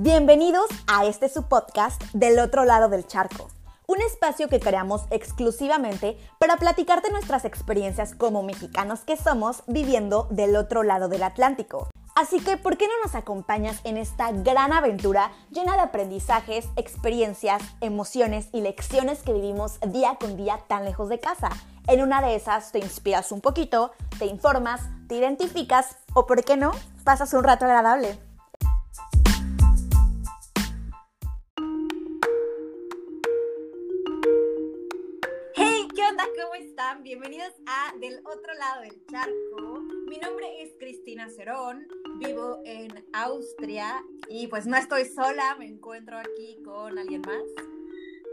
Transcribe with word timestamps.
Bienvenidos 0.00 0.68
a 0.86 1.06
este 1.06 1.28
su 1.28 1.48
podcast 1.48 2.00
Del 2.12 2.38
otro 2.38 2.64
lado 2.64 2.88
del 2.88 3.04
charco, 3.04 3.48
un 3.88 4.00
espacio 4.00 4.48
que 4.48 4.60
creamos 4.60 5.02
exclusivamente 5.10 6.16
para 6.38 6.56
platicarte 6.56 7.10
nuestras 7.10 7.44
experiencias 7.44 8.14
como 8.14 8.44
mexicanos 8.44 9.00
que 9.00 9.16
somos 9.16 9.64
viviendo 9.66 10.28
del 10.30 10.54
otro 10.54 10.84
lado 10.84 11.08
del 11.08 11.24
Atlántico. 11.24 11.88
Así 12.14 12.38
que, 12.38 12.56
¿por 12.56 12.76
qué 12.76 12.86
no 12.86 12.92
nos 13.02 13.16
acompañas 13.16 13.80
en 13.82 13.96
esta 13.96 14.30
gran 14.30 14.72
aventura 14.72 15.32
llena 15.50 15.74
de 15.74 15.80
aprendizajes, 15.80 16.68
experiencias, 16.76 17.60
emociones 17.80 18.50
y 18.52 18.60
lecciones 18.60 19.24
que 19.24 19.32
vivimos 19.32 19.80
día 19.80 20.14
con 20.20 20.36
día 20.36 20.60
tan 20.68 20.84
lejos 20.84 21.08
de 21.08 21.18
casa? 21.18 21.48
En 21.88 22.02
una 22.02 22.22
de 22.22 22.36
esas 22.36 22.70
te 22.70 22.78
inspiras 22.78 23.32
un 23.32 23.40
poquito, 23.40 23.90
te 24.20 24.26
informas, 24.26 24.80
te 25.08 25.16
identificas 25.16 25.96
o, 26.14 26.24
¿por 26.28 26.44
qué 26.44 26.56
no?, 26.56 26.70
pasas 27.02 27.34
un 27.34 27.42
rato 27.42 27.64
agradable. 27.64 28.16
Están? 36.88 37.02
Bienvenidos 37.02 37.52
a 37.66 37.96
Del 37.98 38.18
otro 38.20 38.54
lado 38.54 38.82
del 38.82 39.04
charco. 39.10 39.80
Mi 40.08 40.18
nombre 40.18 40.46
es 40.62 40.70
Cristina 40.78 41.28
Cerón, 41.28 41.86
vivo 42.18 42.62
en 42.64 42.88
Austria 43.12 44.02
y 44.28 44.46
pues 44.46 44.66
no 44.66 44.76
estoy 44.76 45.04
sola, 45.04 45.56
me 45.58 45.66
encuentro 45.66 46.16
aquí 46.18 46.58
con 46.64 46.98
alguien 46.98 47.22
más. 47.22 47.42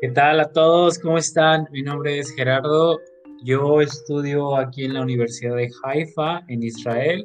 ¿Qué 0.02 0.10
tal 0.10 0.40
a 0.40 0.52
todos? 0.52 1.00
¿Cómo 1.00 1.18
están? 1.18 1.68
Mi 1.72 1.82
nombre 1.82 2.20
es 2.20 2.32
Gerardo. 2.34 3.00
Yo 3.44 3.82
estudio 3.82 4.56
aquí 4.58 4.86
en 4.86 4.94
la 4.94 5.02
Universidad 5.02 5.56
de 5.56 5.70
Haifa, 5.84 6.44
en 6.48 6.64
Israel. 6.64 7.24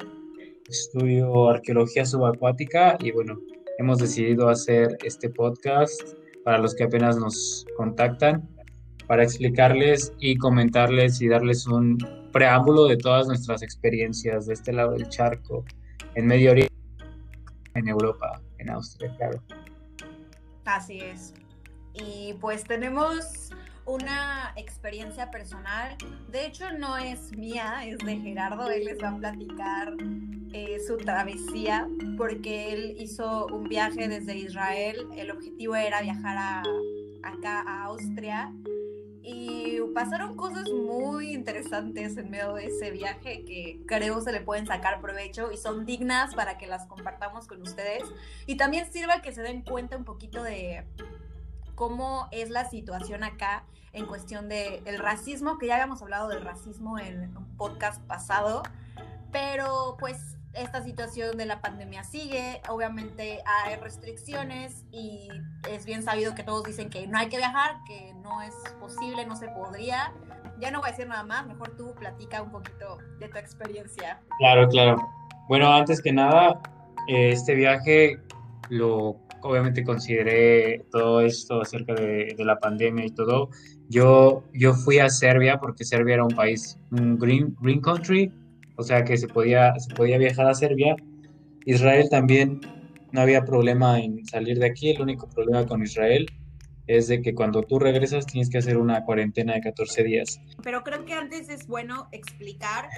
Estudio 0.67 1.49
arqueología 1.49 2.05
subacuática 2.05 2.97
y 2.99 3.11
bueno, 3.11 3.39
hemos 3.77 3.99
decidido 3.99 4.49
hacer 4.49 4.97
este 5.03 5.29
podcast 5.29 6.01
para 6.43 6.57
los 6.57 6.75
que 6.75 6.83
apenas 6.83 7.17
nos 7.17 7.65
contactan 7.77 8.49
para 9.11 9.23
explicarles 9.23 10.13
y 10.19 10.37
comentarles 10.37 11.21
y 11.21 11.27
darles 11.27 11.67
un 11.67 11.97
preámbulo 12.31 12.85
de 12.85 12.95
todas 12.95 13.27
nuestras 13.27 13.61
experiencias 13.61 14.45
de 14.45 14.53
este 14.53 14.71
lado 14.71 14.93
del 14.93 15.09
charco, 15.09 15.65
en 16.15 16.27
Medio 16.27 16.51
Oriente, 16.51 16.73
en 17.73 17.89
Europa, 17.89 18.41
en 18.59 18.69
Austria, 18.69 19.13
claro. 19.17 19.43
Así 20.63 21.01
es. 21.01 21.33
Y 21.93 22.35
pues 22.39 22.63
tenemos 22.63 23.49
una 23.85 24.53
experiencia 24.55 25.29
personal. 25.29 25.97
De 26.29 26.45
hecho, 26.45 26.71
no 26.71 26.95
es 26.95 27.35
mía, 27.35 27.85
es 27.85 27.97
de 27.97 28.15
Gerardo. 28.15 28.71
Él 28.71 28.85
les 28.85 29.03
va 29.03 29.09
a 29.09 29.17
platicar 29.17 29.93
eh, 30.53 30.77
su 30.87 30.95
travesía 30.95 31.85
porque 32.15 32.71
él 32.71 32.95
hizo 32.97 33.47
un 33.47 33.67
viaje 33.67 34.07
desde 34.07 34.37
Israel. 34.37 35.05
El 35.17 35.31
objetivo 35.31 35.75
era 35.75 36.01
viajar 36.01 36.37
a, 36.37 36.63
acá 37.23 37.61
a 37.67 37.83
Austria 37.87 38.53
y 39.23 39.79
pasaron 39.93 40.35
cosas 40.35 40.69
muy 40.69 41.33
interesantes 41.33 42.17
en 42.17 42.29
medio 42.29 42.53
de 42.53 42.65
ese 42.65 42.91
viaje 42.91 43.43
que 43.45 43.81
creo 43.85 44.21
se 44.21 44.31
le 44.31 44.41
pueden 44.41 44.65
sacar 44.65 45.01
provecho 45.01 45.51
y 45.51 45.57
son 45.57 45.85
dignas 45.85 46.33
para 46.33 46.57
que 46.57 46.67
las 46.67 46.87
compartamos 46.87 47.47
con 47.47 47.61
ustedes. 47.61 48.03
Y 48.47 48.55
también 48.55 48.91
sirva 48.91 49.21
que 49.21 49.31
se 49.33 49.41
den 49.41 49.61
cuenta 49.61 49.97
un 49.97 50.05
poquito 50.05 50.41
de 50.43 50.85
cómo 51.75 52.27
es 52.31 52.49
la 52.49 52.69
situación 52.69 53.23
acá 53.23 53.65
en 53.93 54.05
cuestión 54.05 54.49
del 54.49 54.81
el 54.85 54.99
racismo, 54.99 55.57
que 55.57 55.67
ya 55.67 55.75
habíamos 55.75 56.01
hablado 56.01 56.29
del 56.29 56.41
racismo 56.41 56.97
en 56.97 57.35
un 57.37 57.57
podcast 57.57 58.01
pasado, 58.03 58.63
pero 59.31 59.97
pues 59.99 60.37
esta 60.53 60.83
situación 60.83 61.37
de 61.37 61.45
la 61.45 61.61
pandemia 61.61 62.03
sigue, 62.03 62.61
obviamente 62.69 63.39
hay 63.45 63.75
restricciones 63.75 64.85
y 64.91 65.29
es 65.69 65.85
bien 65.85 66.03
sabido 66.03 66.35
que 66.35 66.43
todos 66.43 66.63
dicen 66.63 66.89
que 66.89 67.07
no 67.07 67.17
hay 67.17 67.29
que 67.29 67.37
viajar, 67.37 67.77
que 67.87 68.13
no 68.21 68.41
es 68.41 68.53
posible, 68.79 69.25
no 69.25 69.35
se 69.35 69.47
podría. 69.49 70.13
Ya 70.59 70.71
no 70.71 70.79
voy 70.79 70.89
a 70.89 70.91
decir 70.91 71.07
nada 71.07 71.23
más, 71.23 71.47
mejor 71.47 71.75
tú 71.77 71.95
platica 71.95 72.41
un 72.41 72.51
poquito 72.51 72.97
de 73.19 73.29
tu 73.29 73.37
experiencia. 73.37 74.19
Claro, 74.39 74.67
claro. 74.67 74.97
Bueno, 75.47 75.73
antes 75.73 76.01
que 76.01 76.11
nada, 76.11 76.59
este 77.07 77.55
viaje 77.55 78.19
lo 78.69 79.17
obviamente 79.43 79.83
consideré 79.83 80.85
todo 80.91 81.21
esto 81.21 81.61
acerca 81.61 81.95
de, 81.95 82.35
de, 82.37 82.45
la 82.45 82.59
pandemia 82.59 83.05
y 83.05 83.09
todo. 83.09 83.49
Yo, 83.89 84.43
yo 84.53 84.73
fui 84.73 84.99
a 84.99 85.09
Serbia 85.09 85.59
porque 85.59 85.83
Serbia 85.83 86.15
era 86.15 86.23
un 86.23 86.35
país, 86.35 86.77
un 86.91 87.17
green, 87.17 87.55
green 87.59 87.81
country, 87.81 88.31
o 88.75 88.83
sea 88.83 89.03
que 89.03 89.17
se 89.17 89.27
podía, 89.27 89.77
se 89.79 89.93
podía 89.93 90.17
viajar 90.17 90.47
a 90.47 90.53
Serbia. 90.53 90.95
Israel 91.65 92.07
también 92.09 92.61
no 93.11 93.21
había 93.21 93.43
problema 93.43 93.99
en 93.99 94.25
salir 94.25 94.59
de 94.59 94.67
aquí, 94.67 94.91
el 94.91 95.01
único 95.01 95.29
problema 95.29 95.65
con 95.65 95.83
Israel 95.83 96.27
es 96.87 97.07
de 97.07 97.21
que 97.21 97.33
cuando 97.33 97.63
tú 97.63 97.79
regresas 97.79 98.25
tienes 98.25 98.49
que 98.49 98.57
hacer 98.57 98.77
una 98.77 99.05
cuarentena 99.05 99.53
de 99.53 99.61
14 99.61 100.03
días. 100.03 100.39
Pero 100.63 100.83
creo 100.83 101.05
que 101.05 101.13
antes 101.13 101.49
es 101.49 101.67
bueno 101.67 102.07
explicar 102.11 102.89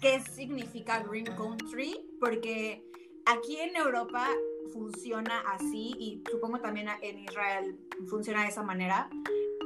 qué 0.00 0.20
significa 0.20 1.02
Green 1.02 1.24
Country, 1.24 1.94
porque 2.20 2.82
aquí 3.26 3.56
en 3.56 3.76
Europa 3.76 4.26
funciona 4.72 5.40
así 5.52 5.94
y 5.98 6.22
supongo 6.30 6.60
también 6.60 6.88
en 7.00 7.18
Israel 7.20 7.78
funciona 8.08 8.42
de 8.42 8.48
esa 8.48 8.62
manera, 8.62 9.08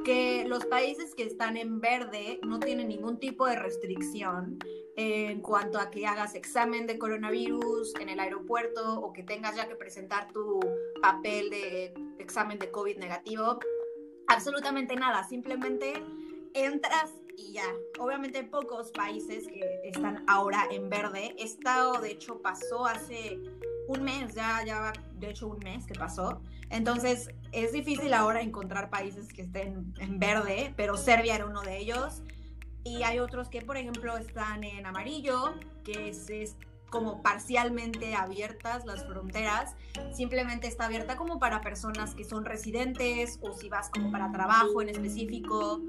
que 0.03 0.45
los 0.47 0.65
países 0.65 1.15
que 1.15 1.23
están 1.23 1.57
en 1.57 1.79
verde 1.79 2.39
no 2.45 2.59
tienen 2.59 2.87
ningún 2.87 3.19
tipo 3.19 3.45
de 3.45 3.55
restricción 3.55 4.59
en 4.95 5.41
cuanto 5.41 5.79
a 5.79 5.89
que 5.89 6.05
hagas 6.05 6.35
examen 6.35 6.85
de 6.85 6.97
coronavirus 6.99 7.95
en 8.01 8.09
el 8.09 8.19
aeropuerto 8.19 8.99
o 8.99 9.13
que 9.13 9.23
tengas 9.23 9.55
ya 9.55 9.67
que 9.67 9.75
presentar 9.75 10.31
tu 10.33 10.59
papel 11.01 11.49
de 11.49 11.93
examen 12.19 12.59
de 12.59 12.69
COVID 12.69 12.97
negativo. 12.97 13.59
Absolutamente 14.27 14.95
nada, 14.95 15.27
simplemente 15.27 15.93
entras 16.53 17.13
y 17.37 17.53
ya. 17.53 17.65
Obviamente 17.97 18.43
pocos 18.43 18.91
países 18.91 19.47
que 19.47 19.81
están 19.83 20.23
ahora 20.27 20.67
en 20.69 20.89
verde. 20.89 21.33
Estado, 21.37 22.01
de 22.01 22.11
hecho, 22.11 22.41
pasó 22.41 22.85
hace 22.85 23.39
un 23.89 24.03
mes, 24.03 24.35
ya, 24.35 24.63
ya 24.63 24.93
de 25.19 25.31
hecho 25.31 25.47
un 25.47 25.57
mes 25.59 25.85
que 25.87 25.95
pasó. 25.95 26.41
Entonces 26.69 27.29
es 27.51 27.71
difícil 27.71 28.13
ahora 28.13 28.41
encontrar 28.41 28.91
países 28.91 29.33
que 29.33 29.41
estén 29.41 29.93
en 29.97 30.19
verde, 30.19 30.73
pero 30.77 30.95
Serbia 30.95 31.35
era 31.35 31.47
uno 31.47 31.61
de 31.61 31.79
ellos. 31.79 32.21
Y 32.83 33.01
hay 33.01 33.19
otros 33.19 33.49
que, 33.49 33.61
por 33.61 33.77
ejemplo, 33.77 34.15
están 34.17 34.63
en 34.63 34.85
amarillo, 34.85 35.55
que 35.83 36.09
es, 36.09 36.55
como 36.89 37.21
parcialmente 37.21 38.15
abiertas 38.15 38.85
las 38.85 39.05
fronteras. 39.05 39.75
Simplemente 40.13 40.67
está 40.67 40.85
abierta 40.85 41.17
como 41.17 41.37
para 41.37 41.61
personas 41.61 42.15
que 42.15 42.23
son 42.23 42.45
residentes 42.45 43.37
o 43.41 43.53
si 43.53 43.69
vas 43.69 43.89
como 43.89 44.11
para 44.11 44.31
trabajo 44.31 44.81
en 44.81 44.89
específico. 44.89 45.81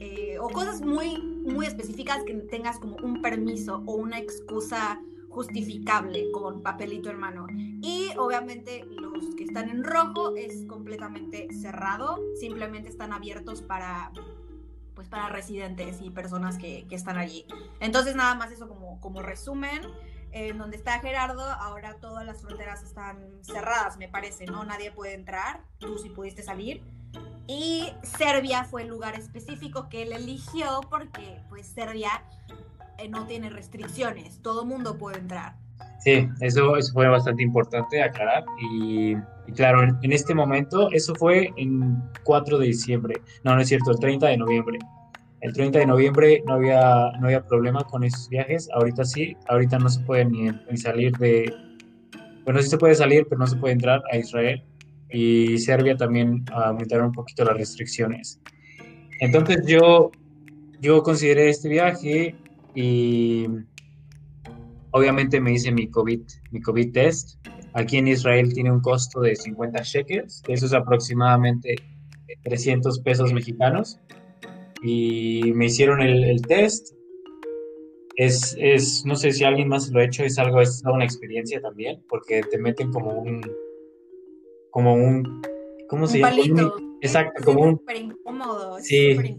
Eh, 0.00 0.38
o 0.38 0.48
cosas 0.48 0.82
muy, 0.82 1.18
muy 1.18 1.66
específicas 1.66 2.24
que 2.24 2.34
tengas 2.34 2.78
como 2.78 2.96
un 2.96 3.22
permiso 3.22 3.82
o 3.86 3.94
una 3.94 4.18
excusa 4.18 4.98
justificable 5.34 6.30
con 6.32 6.62
papelito 6.62 7.10
en 7.10 7.18
mano. 7.18 7.46
Y 7.50 8.10
obviamente 8.16 8.84
los 8.84 9.34
que 9.34 9.44
están 9.44 9.68
en 9.68 9.84
rojo 9.84 10.36
es 10.36 10.64
completamente 10.66 11.52
cerrado, 11.52 12.20
simplemente 12.38 12.88
están 12.88 13.12
abiertos 13.12 13.60
para 13.60 14.12
pues 14.94 15.08
para 15.08 15.28
residentes 15.28 16.00
y 16.00 16.10
personas 16.10 16.56
que, 16.56 16.86
que 16.88 16.94
están 16.94 17.18
allí. 17.18 17.46
Entonces 17.80 18.14
nada 18.14 18.36
más 18.36 18.52
eso 18.52 18.68
como, 18.68 19.00
como 19.00 19.22
resumen. 19.22 19.82
En 20.30 20.58
donde 20.58 20.76
está 20.76 20.98
Gerardo, 20.98 21.42
ahora 21.42 21.94
todas 22.00 22.26
las 22.26 22.42
fronteras 22.42 22.82
están 22.82 23.18
cerradas, 23.42 23.98
me 23.98 24.08
parece, 24.08 24.46
¿no? 24.46 24.64
Nadie 24.64 24.90
puede 24.90 25.14
entrar, 25.14 25.60
tú 25.78 25.96
sí 25.96 26.08
pudiste 26.08 26.42
salir. 26.42 26.82
Y 27.46 27.92
Serbia 28.02 28.64
fue 28.64 28.82
el 28.82 28.88
lugar 28.88 29.14
específico 29.14 29.88
que 29.88 30.02
él 30.02 30.12
eligió 30.12 30.80
porque 30.90 31.40
pues 31.48 31.68
Serbia 31.68 32.24
eh, 32.98 33.08
no 33.08 33.26
tiene 33.26 33.50
restricciones, 33.50 34.40
todo 34.42 34.64
mundo 34.64 34.96
puede 34.96 35.18
entrar. 35.18 35.56
Sí, 36.04 36.28
eso, 36.40 36.76
eso 36.76 36.92
fue 36.92 37.08
bastante 37.08 37.42
importante 37.42 38.02
aclarar. 38.02 38.44
Y, 38.70 39.16
y 39.46 39.52
claro, 39.54 39.82
en, 39.82 40.12
este 40.12 40.34
momento, 40.34 40.90
eso 40.92 41.14
fue 41.14 41.50
en 41.56 42.02
4 42.24 42.58
de 42.58 42.66
diciembre. 42.66 43.14
No, 43.42 43.54
no 43.54 43.62
es 43.62 43.68
cierto, 43.68 43.90
el 43.90 43.98
30 43.98 44.26
de 44.26 44.36
noviembre. 44.36 44.78
El 45.40 45.52
30 45.54 45.78
de 45.78 45.86
noviembre 45.86 46.42
no 46.46 46.54
había, 46.54 47.10
no 47.20 47.26
había 47.26 47.46
problema 47.46 47.84
con 47.84 48.04
esos 48.04 48.28
viajes. 48.28 48.68
Ahorita 48.74 49.04
sí, 49.04 49.34
ahorita 49.48 49.78
no 49.78 49.88
se 49.88 50.00
puede 50.00 50.26
ni, 50.26 50.50
ni 50.70 50.76
salir 50.76 51.12
de... 51.16 51.52
Bueno, 52.44 52.60
sí 52.60 52.68
se 52.68 52.76
puede 52.76 52.94
salir, 52.94 53.26
pero 53.26 53.38
no 53.38 53.46
se 53.46 53.56
puede 53.56 53.72
entrar 53.72 54.02
a 54.12 54.16
Israel. 54.18 54.62
Y 55.10 55.56
Serbia 55.58 55.96
también 55.96 56.44
aumentaron 56.52 57.06
un 57.06 57.12
poquito 57.12 57.44
las 57.44 57.56
restricciones. 57.56 58.40
Entonces 59.20 59.64
yo, 59.66 60.10
yo 60.80 61.02
consideré 61.02 61.48
este 61.48 61.70
viaje 61.70 62.36
y 62.74 63.46
obviamente 64.90 65.40
me 65.40 65.52
hice 65.52 65.72
mi 65.72 65.88
COVID, 65.88 66.20
mi 66.50 66.60
COVID 66.60 66.92
test. 66.92 67.38
Aquí 67.72 67.96
en 67.98 68.08
Israel 68.08 68.52
tiene 68.52 68.70
un 68.70 68.80
costo 68.80 69.20
de 69.20 69.34
50 69.34 69.82
shekels, 69.82 70.42
eso 70.46 70.66
es 70.66 70.72
aproximadamente 70.72 71.74
300 72.42 73.00
pesos 73.00 73.32
mexicanos 73.32 73.98
y 74.82 75.52
me 75.54 75.66
hicieron 75.66 76.00
el, 76.00 76.24
el 76.24 76.42
test. 76.42 76.94
Es, 78.16 78.56
es, 78.60 79.04
no 79.04 79.16
sé 79.16 79.32
si 79.32 79.42
alguien 79.42 79.68
más 79.68 79.90
lo 79.90 79.98
ha 79.98 80.04
hecho, 80.04 80.22
es 80.22 80.38
algo, 80.38 80.60
es 80.60 80.82
una 80.84 81.04
experiencia 81.04 81.60
también, 81.60 82.04
porque 82.08 82.42
te 82.42 82.58
meten 82.58 82.92
como 82.92 83.10
un, 83.10 83.40
como 84.70 84.94
un, 84.94 85.42
¿cómo 85.88 86.06
se 86.06 86.20
llama? 86.20 86.36
Exacto, 87.04 87.44
como 87.44 87.62
un... 87.62 87.80
incómodo, 87.94 88.78
sí, 88.80 89.36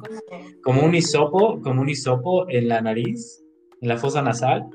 como 0.64 0.84
un 0.84 0.96
hisopo, 0.96 1.62
como 1.62 1.82
un 1.82 1.90
hisopo 1.90 2.50
en 2.50 2.68
la 2.68 2.82
nariz, 2.82 3.44
en 3.82 3.90
la 3.90 3.98
fosa 3.98 4.22
nasal. 4.22 4.66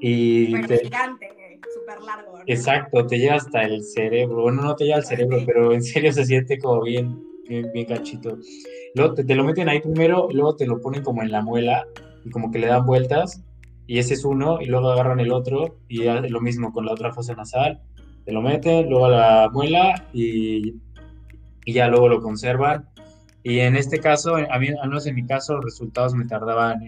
Y 0.00 0.46
gigante, 0.46 1.28
súper 1.72 2.00
largo. 2.00 2.38
Exacto, 2.46 3.06
te 3.06 3.18
llega 3.18 3.36
hasta 3.36 3.62
el 3.62 3.82
cerebro. 3.82 4.42
Bueno, 4.42 4.62
no 4.62 4.76
te 4.76 4.84
llega 4.84 4.96
al 4.96 5.04
cerebro, 5.04 5.38
pero 5.46 5.72
en 5.72 5.82
serio 5.82 6.12
se 6.12 6.24
siente 6.24 6.58
como 6.58 6.82
bien, 6.82 7.22
bien, 7.48 7.70
bien 7.72 7.86
cachito. 7.86 8.38
Luego 8.94 9.14
te, 9.14 9.34
lo 9.34 9.44
meten 9.44 9.68
ahí 9.68 9.80
primero, 9.80 10.28
luego 10.30 10.56
te 10.56 10.66
lo 10.66 10.80
ponen 10.80 11.02
como 11.02 11.22
en 11.22 11.32
la 11.32 11.42
muela 11.42 11.86
y 12.24 12.30
como 12.30 12.50
que 12.50 12.58
le 12.58 12.66
dan 12.66 12.86
vueltas. 12.86 13.42
Y 13.86 13.98
ese 13.98 14.14
es 14.14 14.24
uno, 14.24 14.60
y 14.60 14.66
luego 14.66 14.90
agarran 14.90 15.20
el 15.20 15.30
otro 15.30 15.78
y 15.88 16.04
lo 16.04 16.40
mismo 16.40 16.72
con 16.72 16.86
la 16.86 16.92
otra 16.92 17.12
fosa 17.12 17.34
nasal. 17.34 17.82
Te 18.24 18.32
lo 18.32 18.40
meten, 18.40 18.88
luego 18.88 19.06
a 19.06 19.10
la 19.10 19.50
muela 19.52 20.08
y, 20.12 20.74
y 21.64 21.72
ya 21.72 21.88
luego 21.88 22.08
lo 22.08 22.20
conservan. 22.20 22.88
Y 23.42 23.60
en 23.60 23.76
este 23.76 23.98
caso, 23.98 24.36
a 24.36 24.58
mí, 24.58 24.68
al 24.68 24.88
menos 24.88 25.06
en 25.06 25.14
mi 25.14 25.26
caso, 25.26 25.54
los 25.54 25.64
resultados 25.64 26.14
me 26.14 26.24
tardaban, 26.24 26.80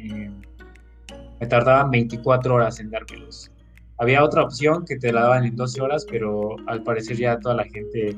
me 1.40 1.46
tardaban 1.46 1.90
24 1.90 2.55
horas 2.55 2.81
en 2.81 2.90
dármelos. 2.90 3.50
Había 3.99 4.25
otra 4.25 4.43
opción 4.43 4.84
que 4.84 4.96
te 4.96 5.12
la 5.12 5.23
daban 5.23 5.44
en 5.44 5.56
12 5.56 5.81
horas, 5.81 6.06
pero 6.11 6.56
al 6.67 6.82
parecer 6.82 7.17
ya 7.17 7.38
toda 7.38 7.56
la 7.56 7.64
gente 7.64 8.14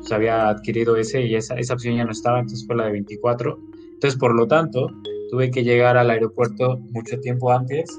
se 0.00 0.14
había 0.14 0.48
adquirido 0.48 0.96
ese 0.96 1.22
y 1.22 1.34
esa, 1.34 1.54
esa 1.56 1.74
opción 1.74 1.96
ya 1.96 2.04
no 2.04 2.12
estaba, 2.12 2.40
entonces 2.40 2.66
fue 2.66 2.76
la 2.76 2.86
de 2.86 2.92
24. 2.92 3.58
Entonces, 3.94 4.18
por 4.18 4.34
lo 4.34 4.46
tanto, 4.46 4.90
tuve 5.30 5.50
que 5.50 5.64
llegar 5.64 5.96
al 5.96 6.10
aeropuerto 6.10 6.78
mucho 6.92 7.18
tiempo 7.20 7.52
antes 7.52 7.90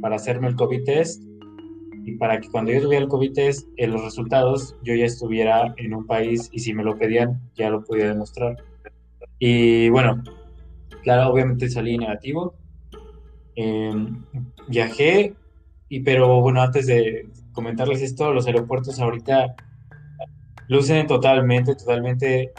para 0.00 0.16
hacerme 0.16 0.48
el 0.48 0.56
COVID 0.56 0.84
test 0.84 1.22
para 2.18 2.40
que 2.40 2.50
cuando 2.50 2.72
yo 2.72 2.82
tuviera 2.82 3.02
el 3.02 3.08
COVID 3.08 3.32
test, 3.32 3.68
en 3.76 3.92
los 3.92 4.02
resultados, 4.02 4.76
yo 4.82 4.94
ya 4.94 5.04
estuviera 5.04 5.74
en 5.76 5.94
un 5.94 6.06
país 6.06 6.48
y 6.52 6.60
si 6.60 6.72
me 6.74 6.84
lo 6.84 6.96
pedían, 6.98 7.40
ya 7.54 7.70
lo 7.70 7.84
podía 7.84 8.08
demostrar. 8.08 8.56
Y 9.38 9.88
bueno, 9.88 10.22
claro, 11.02 11.30
obviamente 11.30 11.68
salí 11.68 11.98
negativo. 11.98 12.54
Em, 13.56 14.24
viajé 14.68 15.34
y 15.88 16.00
pero 16.00 16.40
bueno, 16.40 16.62
antes 16.62 16.86
de 16.86 17.28
comentarles 17.52 18.02
esto, 18.02 18.32
los 18.32 18.46
aeropuertos 18.46 19.00
ahorita 19.00 19.54
lucen 20.68 21.06
totalmente, 21.06 21.74
totalmente 21.74 22.52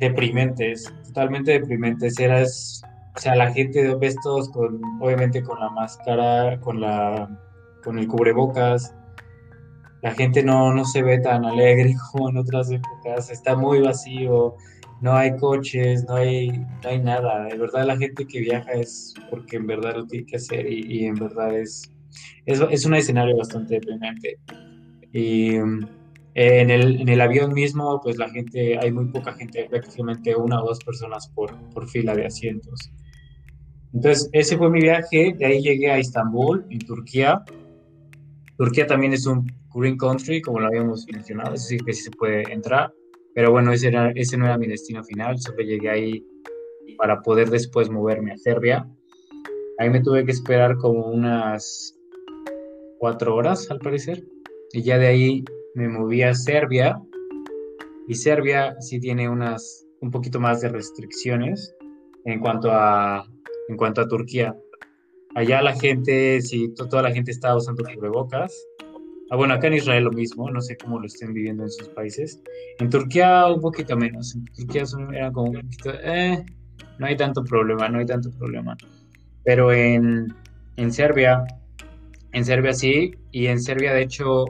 deprimentes, 0.00 0.92
totalmente 1.06 1.52
deprimentes. 1.52 2.18
Eras, 2.18 2.82
o 3.14 3.20
sea, 3.20 3.36
la 3.36 3.52
gente 3.52 3.94
ves 3.94 4.16
todos 4.22 4.48
con, 4.50 4.80
obviamente 5.00 5.42
con 5.42 5.60
la 5.60 5.70
máscara, 5.70 6.58
con 6.60 6.80
la, 6.80 7.28
con 7.82 7.98
el 7.98 8.06
cubrebocas. 8.06 8.94
La 10.02 10.12
gente 10.12 10.42
no, 10.42 10.72
no 10.72 10.84
se 10.84 11.02
ve 11.02 11.18
tan 11.18 11.44
alegre 11.44 11.94
como 12.12 12.30
en 12.30 12.38
otras 12.38 12.70
épocas. 12.70 13.30
Está 13.30 13.56
muy 13.56 13.80
vacío, 13.80 14.56
no 15.00 15.14
hay 15.14 15.36
coches, 15.36 16.04
no 16.08 16.16
hay, 16.16 16.48
no 16.48 16.88
hay 16.88 16.98
nada. 17.00 17.44
De 17.44 17.56
verdad, 17.56 17.86
la 17.86 17.96
gente 17.96 18.26
que 18.26 18.40
viaja 18.40 18.72
es 18.72 19.14
porque 19.30 19.56
en 19.56 19.66
verdad 19.66 19.96
lo 19.96 20.06
tiene 20.06 20.26
que 20.26 20.36
hacer 20.36 20.70
y, 20.70 20.84
y 20.86 21.04
en 21.06 21.14
verdad 21.14 21.56
es 21.56 21.90
es, 22.46 22.60
es 22.70 22.84
un 22.84 22.94
escenario 22.94 23.36
bastante 23.36 23.74
deprimente. 23.74 24.38
Y 25.12 25.54
eh, 25.54 25.60
en, 26.34 26.70
el, 26.70 27.00
en 27.00 27.08
el 27.08 27.20
avión 27.20 27.52
mismo, 27.52 28.00
pues 28.02 28.16
la 28.16 28.28
gente, 28.30 28.78
hay 28.78 28.92
muy 28.92 29.06
poca 29.06 29.32
gente, 29.34 29.66
prácticamente 29.68 30.34
una 30.36 30.62
o 30.62 30.66
dos 30.66 30.78
personas 30.80 31.28
por, 31.28 31.54
por 31.70 31.88
fila 31.88 32.14
de 32.14 32.26
asientos. 32.26 32.90
Entonces, 33.92 34.30
ese 34.32 34.56
fue 34.56 34.70
mi 34.70 34.80
viaje, 34.80 35.34
de 35.36 35.46
ahí 35.46 35.60
llegué 35.62 35.90
a 35.90 35.98
Estambul, 35.98 36.64
en 36.70 36.78
Turquía. 36.78 37.42
Turquía 38.60 38.86
también 38.86 39.14
es 39.14 39.24
un 39.24 39.50
green 39.74 39.96
country, 39.96 40.42
como 40.42 40.60
lo 40.60 40.66
habíamos 40.66 41.06
mencionado, 41.10 41.52
decir, 41.52 41.82
que 41.82 41.94
sí 41.94 42.02
se 42.02 42.10
puede 42.10 42.42
entrar, 42.52 42.92
pero 43.34 43.50
bueno, 43.52 43.72
ese 43.72 43.90
no 43.90 44.44
era 44.44 44.58
mi 44.58 44.66
destino 44.66 45.02
final, 45.02 45.38
solo 45.38 45.62
llegué 45.62 45.88
ahí 45.88 46.26
para 46.98 47.22
poder 47.22 47.48
después 47.48 47.88
moverme 47.88 48.32
a 48.32 48.36
Serbia. 48.36 48.86
Ahí 49.78 49.88
me 49.88 50.02
tuve 50.02 50.26
que 50.26 50.32
esperar 50.32 50.76
como 50.76 51.06
unas 51.06 51.98
cuatro 52.98 53.34
horas, 53.34 53.70
al 53.70 53.78
parecer. 53.78 54.26
Y 54.74 54.82
ya 54.82 54.98
de 54.98 55.06
ahí 55.06 55.42
me 55.74 55.88
moví 55.88 56.22
a 56.22 56.34
Serbia. 56.34 57.00
Y 58.08 58.14
Serbia 58.14 58.78
sí 58.80 59.00
tiene 59.00 59.26
unas, 59.30 59.86
un 60.02 60.10
poquito 60.10 60.38
más 60.38 60.60
de 60.60 60.68
restricciones 60.68 61.74
en 62.26 62.40
cuanto 62.40 62.70
a, 62.70 63.26
en 63.70 63.78
cuanto 63.78 64.02
a 64.02 64.06
Turquía. 64.06 64.54
Allá 65.34 65.62
la 65.62 65.74
gente, 65.74 66.40
sí, 66.40 66.72
toda 66.74 67.02
la 67.02 67.12
gente 67.12 67.30
estaba 67.30 67.56
usando 67.56 67.84
cubrebocas. 67.84 68.52
Ah, 69.30 69.36
bueno, 69.36 69.54
acá 69.54 69.68
en 69.68 69.74
Israel 69.74 70.04
lo 70.04 70.10
mismo, 70.10 70.50
no 70.50 70.60
sé 70.60 70.76
cómo 70.76 70.98
lo 70.98 71.06
estén 71.06 71.32
viviendo 71.32 71.62
en 71.62 71.70
sus 71.70 71.88
países. 71.88 72.42
En 72.78 72.90
Turquía 72.90 73.46
un 73.46 73.60
poquito 73.60 73.96
menos, 73.96 74.34
en 74.34 74.44
Turquía 74.46 74.82
era 75.12 75.30
como 75.30 75.50
un 75.50 75.60
poquito, 75.60 75.92
eh, 76.02 76.44
no 76.98 77.06
hay 77.06 77.16
tanto 77.16 77.44
problema, 77.44 77.88
no 77.88 78.00
hay 78.00 78.06
tanto 78.06 78.30
problema. 78.32 78.76
Pero 79.44 79.72
en, 79.72 80.34
en 80.76 80.92
Serbia 80.92 81.44
en 82.32 82.44
Serbia 82.44 82.72
sí, 82.72 83.12
y 83.32 83.46
en 83.46 83.60
Serbia 83.60 83.92
de 83.92 84.02
hecho 84.02 84.44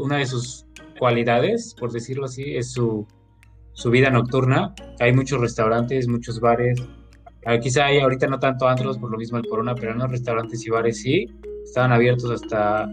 una 0.00 0.16
de 0.16 0.26
sus 0.26 0.66
cualidades, 0.98 1.74
por 1.78 1.92
decirlo 1.92 2.24
así, 2.24 2.56
es 2.56 2.72
su, 2.72 3.06
vida 3.90 4.10
nocturna. 4.10 4.74
Hay 4.98 5.12
muchos 5.12 5.40
restaurantes, 5.40 6.08
muchos 6.08 6.40
bares. 6.40 6.80
Ah, 7.44 7.58
quizá 7.58 7.86
hay 7.86 7.98
ahorita 7.98 8.26
no 8.26 8.38
tanto 8.38 8.68
antros 8.68 8.98
por 8.98 9.10
lo 9.10 9.18
mismo 9.18 9.38
el 9.38 9.46
corona, 9.46 9.74
pero 9.74 9.92
en 9.92 9.98
los 9.98 10.10
restaurantes 10.10 10.66
y 10.66 10.70
bares 10.70 11.00
sí, 11.00 11.26
estaban 11.64 11.92
abiertos 11.92 12.30
hasta, 12.30 12.88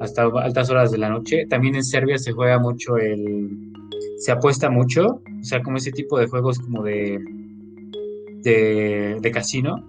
hasta 0.00 0.22
altas 0.22 0.70
horas 0.70 0.90
de 0.90 0.98
la 0.98 1.08
noche. 1.08 1.46
También 1.46 1.74
en 1.74 1.84
Serbia 1.84 2.18
se 2.18 2.32
juega 2.32 2.58
mucho 2.58 2.96
el... 2.96 3.72
se 4.18 4.32
apuesta 4.32 4.70
mucho, 4.70 5.22
o 5.40 5.44
sea, 5.44 5.62
como 5.62 5.78
ese 5.78 5.92
tipo 5.92 6.18
de 6.18 6.26
juegos 6.26 6.58
como 6.58 6.82
de, 6.82 7.18
de, 8.42 9.30
casino 9.32 9.84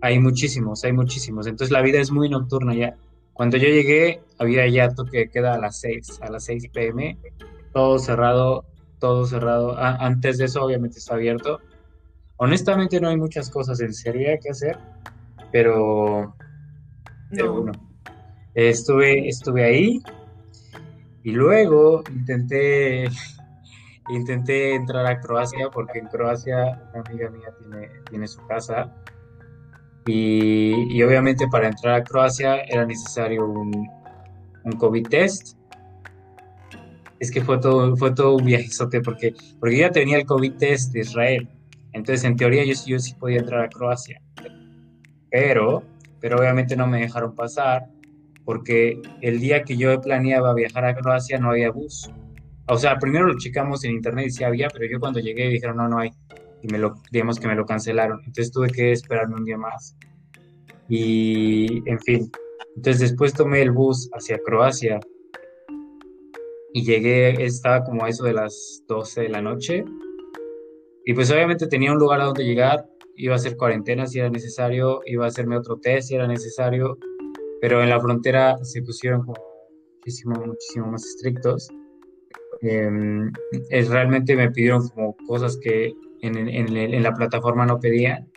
hay 0.00 0.18
muchísimos, 0.18 0.84
hay 0.84 0.92
muchísimos. 0.92 1.46
Entonces 1.46 1.70
la 1.70 1.80
vida 1.80 2.00
es 2.00 2.10
muy 2.10 2.28
nocturna 2.28 2.74
ya. 2.74 2.96
Cuando 3.32 3.56
yo 3.56 3.68
llegué, 3.68 4.20
había 4.38 4.66
ya 4.68 4.92
toque 4.94 5.30
queda 5.30 5.54
a 5.54 5.58
las 5.58 5.78
6, 5.80 6.20
a 6.22 6.30
las 6.30 6.44
6 6.44 6.68
pm, 6.72 7.18
todo 7.72 7.98
cerrado, 7.98 8.64
todo 8.98 9.26
cerrado. 9.26 9.76
antes 9.78 10.38
de 10.38 10.46
eso, 10.46 10.64
obviamente, 10.64 10.98
está 10.98 11.14
abierto. 11.14 11.60
Honestamente, 12.44 13.00
no 13.00 13.08
hay 13.08 13.16
muchas 13.16 13.48
cosas 13.48 13.80
en 13.82 13.94
Serbia 13.94 14.36
que 14.36 14.50
hacer, 14.50 14.76
pero, 15.52 16.34
bueno, 17.30 17.70
estuve, 18.52 19.28
estuve 19.28 19.64
ahí 19.64 20.00
y 21.22 21.30
luego 21.30 22.02
intenté, 22.10 23.04
intenté 24.08 24.74
entrar 24.74 25.06
a 25.06 25.20
Croacia 25.20 25.70
porque 25.72 26.00
en 26.00 26.08
Croacia 26.08 26.82
una 26.92 27.04
amiga 27.06 27.30
mía 27.30 27.54
tiene, 27.60 27.88
tiene 28.10 28.26
su 28.26 28.44
casa 28.48 28.92
y, 30.04 31.00
obviamente 31.00 31.46
para 31.46 31.68
entrar 31.68 31.94
a 31.94 32.02
Croacia 32.02 32.62
era 32.62 32.84
necesario 32.84 33.46
un, 33.46 33.88
un 34.64 34.72
COVID 34.72 35.06
test. 35.06 35.56
Es 37.20 37.30
que 37.30 37.40
fue 37.40 37.58
todo, 37.58 37.96
fue 37.96 38.12
todo 38.12 38.34
un 38.34 38.44
viajezote 38.44 39.00
porque, 39.00 39.32
porque 39.60 39.76
ya 39.76 39.92
tenía 39.92 40.16
el 40.16 40.26
COVID 40.26 40.54
test 40.54 40.92
de 40.92 41.02
Israel. 41.02 41.48
Entonces, 41.92 42.24
en 42.24 42.36
teoría, 42.36 42.64
yo, 42.64 42.74
yo 42.86 42.98
sí 42.98 43.14
podía 43.14 43.38
entrar 43.38 43.64
a 43.64 43.68
Croacia. 43.68 44.20
Pero, 45.30 45.82
pero 46.20 46.38
obviamente 46.38 46.76
no 46.76 46.86
me 46.86 47.00
dejaron 47.00 47.34
pasar 47.34 47.86
porque 48.44 49.00
el 49.20 49.40
día 49.40 49.62
que 49.62 49.76
yo 49.76 50.00
planeaba 50.00 50.54
viajar 50.54 50.84
a 50.84 50.94
Croacia 50.94 51.38
no 51.38 51.50
había 51.50 51.70
bus. 51.70 52.10
O 52.68 52.76
sea, 52.76 52.98
primero 52.98 53.26
lo 53.26 53.38
checamos 53.38 53.84
en 53.84 53.92
internet 53.92 54.26
y 54.26 54.30
sí 54.30 54.44
había, 54.44 54.68
pero 54.68 54.86
yo 54.90 54.98
cuando 55.00 55.20
llegué 55.20 55.48
dijeron, 55.48 55.76
no, 55.76 55.88
no 55.88 55.98
hay 55.98 56.10
y 56.62 56.68
me 56.68 56.78
lo, 56.78 56.94
digamos 57.10 57.38
que 57.38 57.48
me 57.48 57.56
lo 57.56 57.66
cancelaron. 57.66 58.20
Entonces 58.20 58.52
tuve 58.52 58.70
que 58.70 58.92
esperarme 58.92 59.34
un 59.34 59.44
día 59.44 59.58
más. 59.58 59.96
Y, 60.88 61.82
en 61.88 61.98
fin, 62.00 62.30
entonces 62.76 63.00
después 63.00 63.34
tomé 63.34 63.62
el 63.62 63.72
bus 63.72 64.08
hacia 64.12 64.38
Croacia 64.38 65.00
y 66.72 66.84
llegué, 66.84 67.44
estaba 67.44 67.84
como 67.84 68.04
a 68.04 68.08
eso 68.08 68.24
de 68.24 68.34
las 68.34 68.82
12 68.88 69.22
de 69.22 69.28
la 69.28 69.42
noche. 69.42 69.84
Y 71.04 71.14
pues 71.14 71.30
obviamente 71.30 71.66
tenía 71.66 71.92
un 71.92 71.98
lugar 71.98 72.20
a 72.20 72.24
donde 72.24 72.44
llegar, 72.44 72.86
iba 73.16 73.34
a 73.34 73.36
hacer 73.36 73.56
cuarentena 73.56 74.06
si 74.06 74.18
era 74.18 74.30
necesario, 74.30 75.00
iba 75.06 75.24
a 75.24 75.28
hacerme 75.28 75.56
otro 75.56 75.78
test 75.78 76.08
si 76.08 76.14
era 76.14 76.26
necesario, 76.26 76.98
pero 77.60 77.82
en 77.82 77.90
la 77.90 78.00
frontera 78.00 78.56
se 78.62 78.82
pusieron 78.82 79.24
muchísimo, 79.24 80.34
muchísimo 80.46 80.86
más 80.86 81.04
estrictos. 81.04 81.68
Em, 82.60 83.32
es, 83.70 83.88
realmente 83.88 84.36
me 84.36 84.50
pidieron 84.50 84.88
como 84.88 85.16
cosas 85.26 85.56
que 85.56 85.92
en, 86.22 87.02
la 87.02 87.12
plataforma 87.14 87.66
no 87.66 87.80
pedían. 87.80 88.30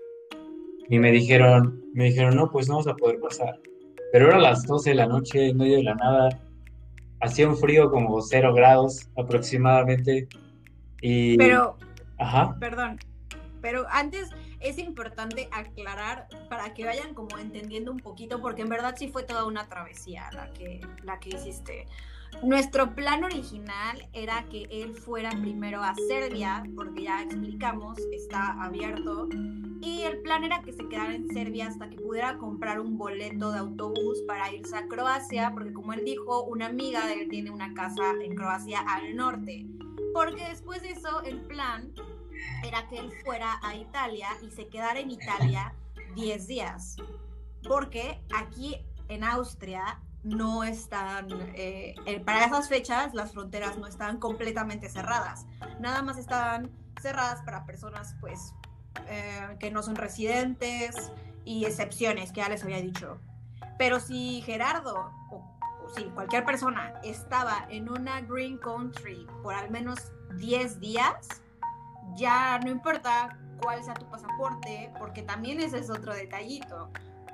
Y 0.89 0.99
me 0.99 1.11
dijeron, 1.11 1.83
me 1.93 2.05
dijeron, 2.05 2.35
no, 2.35 2.51
pues 2.51 2.67
no 2.67 2.75
vamos 2.75 2.87
a 2.87 2.95
poder 2.95 3.19
pasar. 3.19 3.59
Pero 4.11 4.27
era 4.27 4.39
las 4.39 4.65
12 4.65 4.91
de 4.91 4.95
la 4.95 5.07
noche, 5.07 5.49
en 5.49 5.57
medio 5.57 5.77
de 5.77 5.83
la 5.83 5.95
nada. 5.95 6.29
Hacía 7.21 7.47
un 7.47 7.57
frío 7.57 7.89
como 7.89 8.21
0 8.21 8.53
grados 8.53 9.09
aproximadamente. 9.17 10.27
Y... 11.01 11.37
Pero, 11.37 11.77
Ajá. 12.17 12.55
perdón, 12.59 12.99
pero 13.65 13.87
antes, 13.89 14.29
es 14.59 14.77
importante 14.77 15.49
aclarar 15.51 16.27
para 16.49 16.75
que 16.75 16.85
vayan 16.85 17.15
como 17.15 17.37
entendiendo 17.39 17.91
un 17.91 17.99
poquito, 17.99 18.39
porque 18.39 18.61
en 18.61 18.69
verdad 18.69 18.95
sí 18.95 19.07
fue 19.07 19.23
toda 19.23 19.45
una 19.45 19.67
travesía 19.67 20.29
la 20.33 20.53
que, 20.53 20.81
la 21.03 21.19
que 21.19 21.29
hiciste. 21.29 21.87
Nuestro 22.43 22.93
plan 22.93 23.23
original 23.23 24.07
era 24.13 24.43
que 24.51 24.67
él 24.69 24.93
fuera 24.93 25.31
primero 25.31 25.81
a 25.81 25.95
Serbia, 25.95 26.63
porque 26.75 27.05
ya 27.05 27.23
explicamos, 27.23 27.97
está 28.13 28.51
abierto. 28.63 29.29
Y 29.81 30.01
el 30.01 30.19
plan 30.21 30.43
era 30.43 30.61
que 30.61 30.71
se 30.71 30.87
quedara 30.87 31.15
en 31.15 31.27
Serbia 31.29 31.67
hasta 31.67 31.89
que 31.89 31.97
pudiera 31.97 32.37
comprar 32.37 32.79
un 32.79 32.99
boleto 32.99 33.51
de 33.51 33.57
autobús 33.57 34.21
para 34.27 34.53
irse 34.53 34.75
a 34.75 34.87
Croacia, 34.87 35.51
porque 35.53 35.73
como 35.73 35.93
él 35.93 36.03
dijo, 36.05 36.43
una 36.43 36.67
amiga 36.67 37.07
de 37.07 37.21
él 37.21 37.29
tiene 37.29 37.49
una 37.49 37.73
casa 37.73 38.03
en 38.21 38.35
Croacia 38.35 38.81
al 38.81 39.15
norte. 39.15 39.65
Porque 40.15 40.47
después 40.47 40.81
de 40.81 40.91
eso, 40.91 41.21
el 41.23 41.41
plan 41.41 41.91
era 42.63 42.87
que 42.87 42.99
él 42.99 43.11
fuera 43.25 43.59
a 43.61 43.75
Italia 43.75 44.29
y 44.41 44.49
se 44.49 44.69
quedara 44.69 45.01
en 45.01 45.11
Italia 45.11 45.73
10 46.15 46.47
días. 46.47 46.95
Porque 47.67 48.23
aquí 48.33 48.81
en 49.09 49.25
Austria 49.25 49.99
no 50.23 50.63
están, 50.63 51.27
eh, 51.53 51.95
para 52.25 52.45
esas 52.45 52.69
fechas 52.69 53.13
las 53.13 53.33
fronteras 53.33 53.77
no 53.77 53.87
están 53.87 54.17
completamente 54.17 54.87
cerradas, 54.87 55.47
nada 55.81 56.01
más 56.01 56.17
están 56.17 56.71
cerradas 57.01 57.41
para 57.41 57.65
personas 57.65 58.15
pues 58.21 58.53
eh, 59.09 59.57
que 59.59 59.69
no 59.69 59.83
son 59.83 59.97
residentes 59.97 61.11
y 61.43 61.65
excepciones 61.65 62.31
que 62.31 62.37
ya 62.39 62.47
les 62.47 62.63
había 62.63 62.81
dicho. 62.81 63.19
Pero 63.77 63.99
si 63.99 64.41
Gerardo 64.43 65.11
o, 65.29 65.54
si 65.95 66.05
cualquier 66.05 66.45
persona 66.45 66.93
estaba 67.03 67.65
en 67.69 67.89
una 67.89 68.21
green 68.21 68.57
country 68.57 69.27
por 69.43 69.53
al 69.53 69.69
menos 69.69 70.11
10 70.37 70.79
días, 70.79 71.41
ya 72.15 72.59
no 72.59 72.71
importa 72.71 73.37
cuál 73.61 73.83
sea 73.83 73.93
tu 73.93 74.09
pasaporte, 74.09 74.91
porque 74.99 75.21
también 75.21 75.59
ese 75.59 75.79
es 75.79 75.89
otro 75.89 76.13
detallito. 76.13 76.91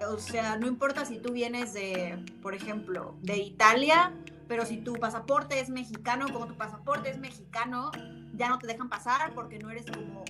O 0.07 0.17
sea, 0.17 0.57
no 0.57 0.67
importa 0.67 1.05
si 1.05 1.19
tú 1.19 1.31
vienes 1.31 1.73
de, 1.73 2.23
por 2.41 2.55
ejemplo, 2.55 3.15
de 3.21 3.37
Italia, 3.37 4.13
pero 4.47 4.65
si 4.65 4.77
tu 4.77 4.93
pasaporte 4.93 5.59
es 5.59 5.69
mexicano, 5.69 6.25
como 6.31 6.47
tu 6.47 6.57
pasaporte 6.57 7.09
es 7.09 7.19
mexicano, 7.19 7.91
ya 8.33 8.49
no 8.49 8.57
te 8.57 8.67
dejan 8.67 8.89
pasar 8.89 9.33
porque 9.33 9.59
no 9.59 9.69
eres 9.69 9.85
como 9.85 10.23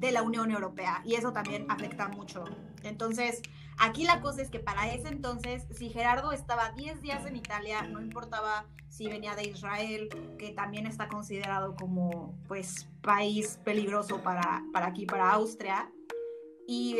de 0.00 0.10
la 0.12 0.22
Unión 0.22 0.50
Europea 0.50 1.02
y 1.04 1.14
eso 1.14 1.32
también 1.32 1.66
afecta 1.68 2.08
mucho. 2.08 2.44
Entonces, 2.82 3.42
aquí 3.78 4.04
la 4.04 4.20
cosa 4.20 4.40
es 4.42 4.50
que 4.50 4.58
para 4.58 4.92
ese 4.92 5.08
entonces, 5.08 5.66
si 5.70 5.90
Gerardo 5.90 6.32
estaba 6.32 6.72
10 6.72 7.02
días 7.02 7.26
en 7.26 7.36
Italia, 7.36 7.82
no 7.82 8.00
importaba 8.00 8.66
si 8.88 9.08
venía 9.08 9.36
de 9.36 9.44
Israel, 9.44 10.08
que 10.38 10.50
también 10.52 10.86
está 10.86 11.06
considerado 11.08 11.76
como 11.76 12.34
pues 12.48 12.88
país 13.02 13.60
peligroso 13.62 14.22
para, 14.22 14.64
para 14.72 14.86
aquí, 14.86 15.04
para 15.04 15.30
Austria, 15.32 15.92
y 16.66 16.96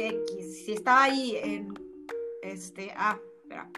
si 0.64 0.72
estaba 0.72 1.04
ahí 1.04 1.36
en 1.36 1.72
este, 2.42 2.92
ah, 2.96 3.18
espera. 3.42 3.70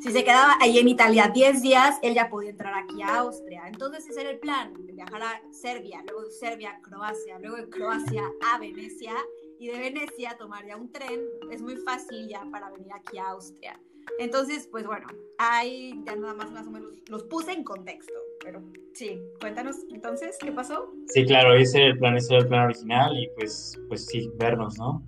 Si 0.00 0.12
se 0.12 0.22
quedaba 0.22 0.56
ahí 0.60 0.78
en 0.78 0.86
Italia 0.86 1.28
10 1.34 1.60
días, 1.60 1.98
él 2.02 2.14
ya 2.14 2.30
podía 2.30 2.50
entrar 2.50 2.72
aquí 2.74 3.02
a 3.02 3.18
Austria. 3.18 3.64
Entonces 3.66 4.08
ese 4.08 4.20
era 4.20 4.30
el 4.30 4.38
plan, 4.38 4.72
viajar 4.92 5.22
a 5.22 5.42
Serbia, 5.50 6.02
luego 6.06 6.22
de 6.22 6.30
Serbia 6.30 6.70
a 6.70 6.80
Croacia, 6.80 7.38
luego 7.40 7.56
de 7.56 7.68
Croacia 7.68 8.22
a 8.52 8.58
Venecia 8.58 9.14
y 9.58 9.66
de 9.66 9.78
Venecia 9.78 10.36
tomaría 10.38 10.76
un 10.76 10.92
tren. 10.92 11.20
Es 11.50 11.62
muy 11.62 11.76
fácil 11.78 12.28
ya 12.28 12.46
para 12.52 12.70
venir 12.70 12.92
aquí 12.94 13.18
a 13.18 13.30
Austria. 13.30 13.80
Entonces, 14.20 14.68
pues 14.70 14.86
bueno, 14.86 15.08
ahí 15.36 16.00
ya 16.06 16.14
nada 16.14 16.34
más 16.34 16.52
más 16.52 16.68
o 16.68 16.70
menos 16.70 16.92
los 17.08 17.24
puse 17.24 17.52
en 17.52 17.64
contexto. 17.64 18.14
Pero 18.44 18.62
sí, 18.94 19.20
cuéntanos 19.40 19.78
entonces, 19.92 20.36
¿qué 20.40 20.52
pasó? 20.52 20.92
Sí, 21.08 21.24
claro, 21.24 21.54
ese 21.54 21.78
era 21.78 21.86
el 21.88 21.98
plan, 21.98 22.16
ese 22.16 22.34
era 22.34 22.42
el 22.44 22.48
plan 22.48 22.64
original 22.66 23.18
y 23.18 23.28
pues, 23.36 23.76
pues 23.88 24.06
sí, 24.06 24.30
vernos, 24.36 24.78
¿no? 24.78 25.02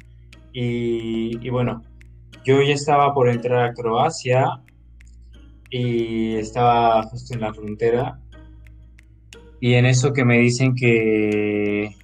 Y, 0.52 1.38
y 1.40 1.48
bueno, 1.48 1.80
yo 2.44 2.60
ya 2.60 2.74
estaba 2.74 3.14
por 3.14 3.28
entrar 3.28 3.70
a 3.70 3.72
Croacia 3.72 4.60
y 5.70 6.34
estaba 6.34 7.02
justo 7.04 7.34
en 7.34 7.40
la 7.40 7.54
frontera. 7.54 8.20
Y 9.60 9.74
en 9.74 9.86
eso 9.86 10.12
que 10.12 10.24
me 10.24 10.38
dicen 10.38 10.74
que, 10.74 11.94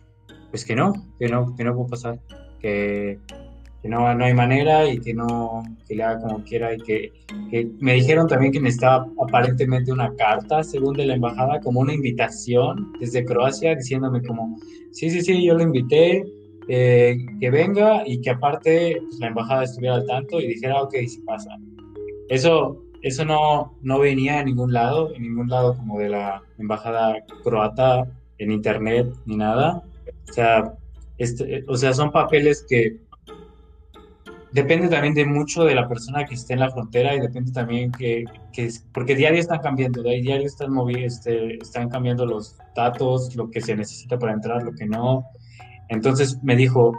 pues 0.51 0.65
que 0.65 0.77
no, 0.77 0.93
que 1.19 1.29
no, 1.29 1.55
que 1.57 1.65
no 1.65 1.75
puedo 1.75 1.89
pasar, 1.89 2.21
que, 2.61 3.19
no, 3.83 4.15
no 4.15 4.25
hay 4.25 4.35
manera 4.35 4.89
y 4.89 4.99
que 4.99 5.15
no, 5.15 5.63
que 5.87 5.95
le 5.95 6.03
haga 6.03 6.21
como 6.21 6.43
quiera 6.45 6.75
y 6.75 6.79
que, 6.79 7.13
que, 7.51 7.69
me 7.79 7.95
dijeron 7.95 8.27
también 8.27 8.53
que 8.53 8.61
necesitaba 8.61 9.07
aparentemente 9.23 9.93
una 9.93 10.15
carta, 10.17 10.63
según 10.63 10.95
de 10.97 11.07
la 11.07 11.15
embajada, 11.15 11.61
como 11.61 11.81
una 11.81 11.95
invitación 11.95 12.93
desde 13.01 13.25
Croacia 13.25 13.75
diciéndome 13.75 14.23
como, 14.23 14.59
sí, 14.93 15.09
sí, 15.09 15.23
sí, 15.23 15.45
yo 15.45 15.55
lo 15.55 15.63
invité, 15.63 16.25
eh, 16.69 17.17
que 17.41 17.51
venga 17.51 18.03
y 18.05 18.21
que 18.21 18.31
aparte 18.31 18.99
pues, 19.01 19.21
la 19.21 19.29
embajada 19.29 19.65
estuviera 19.65 19.95
al 19.95 20.07
tanto 20.07 20.41
y 20.41 20.49
dijera, 20.49 20.83
ok, 20.83 20.95
si 21.07 21.21
pasa. 21.21 21.51
Eso, 22.29 22.83
eso 23.07 23.25
no, 23.25 23.73
no 23.83 24.01
venía 24.01 24.41
en 24.41 24.47
ningún 24.47 24.73
lado, 24.73 25.15
en 25.15 25.23
ningún 25.23 25.49
lado 25.49 25.77
como 25.77 26.01
de 26.01 26.09
la 26.09 26.43
embajada 26.59 27.15
croata, 27.45 28.05
en 28.39 28.51
internet, 28.51 29.07
ni 29.27 29.37
nada. 29.37 29.85
O 30.29 30.33
sea, 30.33 30.75
este, 31.17 31.65
o 31.69 31.77
sea 31.77 31.95
son 31.95 32.11
papeles 32.11 32.67
que 32.69 32.97
depende 34.51 34.89
también 34.89 35.15
de 35.15 35.25
mucho 35.25 35.63
de 35.63 35.77
la 35.77 35.87
persona 35.87 36.25
que 36.25 36.35
esté 36.35 36.55
en 36.55 36.61
la 36.61 36.71
frontera 36.71 37.15
y 37.15 37.21
depende 37.21 37.53
también 37.53 37.93
que, 37.93 38.25
que 38.53 38.71
porque 38.93 39.15
diario 39.15 39.39
están 39.39 39.61
cambiando, 39.61 40.03
de 40.03 40.21
diario 40.21 40.47
están 40.47 40.73
moviendo, 40.73 41.07
este, 41.07 41.59
están 41.59 41.89
cambiando 41.89 42.27
los 42.27 42.57
datos, 42.75 43.37
lo 43.37 43.49
que 43.53 43.61
se 43.61 43.77
necesita 43.77 44.19
para 44.19 44.33
entrar, 44.33 44.65
lo 44.65 44.73
que 44.73 44.87
no. 44.87 45.25
Entonces 45.89 46.43
me 46.43 46.57
dijo, 46.57 46.93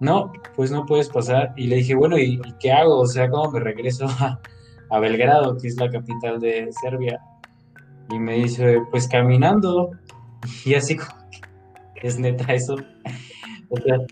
no, 0.00 0.30
pues 0.54 0.70
no 0.70 0.84
puedes 0.84 1.08
pasar. 1.08 1.54
Y 1.56 1.68
le 1.68 1.76
dije, 1.76 1.94
bueno, 1.94 2.18
¿y, 2.18 2.42
qué 2.60 2.72
hago? 2.72 2.98
O 3.00 3.06
sea, 3.06 3.30
¿cómo 3.30 3.50
me 3.52 3.60
regreso 3.60 4.06
a, 4.06 4.38
Belgrado, 4.90 5.56
que 5.58 5.68
es 5.68 5.76
la 5.76 5.90
capital 5.90 6.40
de 6.40 6.68
Serbia? 6.80 7.20
Y 8.10 8.18
me 8.18 8.34
dice, 8.34 8.78
pues 8.90 9.08
caminando. 9.08 9.90
Y 10.64 10.74
así 10.74 10.96
como, 10.96 11.12
es 12.02 12.18
neta 12.18 12.52
eso. 12.54 12.76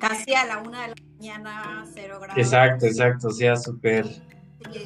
Casi 0.00 0.34
a 0.34 0.46
la 0.46 0.58
una 0.58 0.82
de 0.82 0.88
la 0.88 0.94
mañana, 1.16 1.84
cero 1.94 2.18
grados. 2.20 2.36
Exacto, 2.36 2.86
exacto, 2.86 3.28
o 3.28 3.30
sea, 3.30 3.56
súper, 3.56 4.04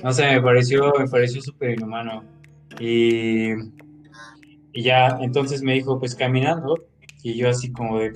no 0.03 0.13
sé, 0.13 0.27
me 0.27 0.43
pareció, 0.43 0.93
me 0.99 1.09
pareció 1.09 1.41
súper 1.41 1.71
inhumano. 1.71 2.23
Y, 2.79 3.53
y 4.73 4.83
ya, 4.83 5.19
entonces 5.21 5.63
me 5.63 5.75
dijo, 5.75 5.99
pues 5.99 6.15
caminando. 6.15 6.87
Y 7.23 7.35
yo 7.35 7.49
así 7.49 7.73
como 7.73 7.99
de, 7.99 8.13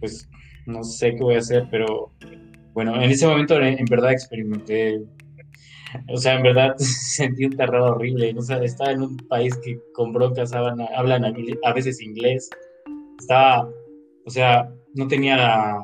pues 0.00 0.28
no 0.66 0.82
sé 0.82 1.14
qué 1.14 1.22
voy 1.22 1.36
a 1.36 1.38
hacer, 1.38 1.68
pero 1.70 2.12
bueno, 2.74 3.00
en 3.00 3.10
ese 3.10 3.26
momento 3.26 3.58
en 3.60 3.84
verdad 3.86 4.12
experimenté, 4.12 5.02
o 6.08 6.16
sea, 6.16 6.34
en 6.34 6.42
verdad 6.42 6.76
sentí 6.78 7.44
un 7.44 7.56
terror 7.56 7.94
horrible, 7.94 8.34
o 8.36 8.42
sea, 8.42 8.62
estaba 8.62 8.92
en 8.92 9.02
un 9.02 9.16
país 9.28 9.56
que 9.56 9.78
con 9.92 10.12
broncas 10.12 10.52
hablan, 10.52 10.80
hablan 10.94 11.24
a 11.24 11.72
veces 11.72 12.00
inglés, 12.00 12.50
estaba, 13.18 13.68
o 14.24 14.30
sea, 14.30 14.72
no 14.94 15.08
tenía, 15.08 15.76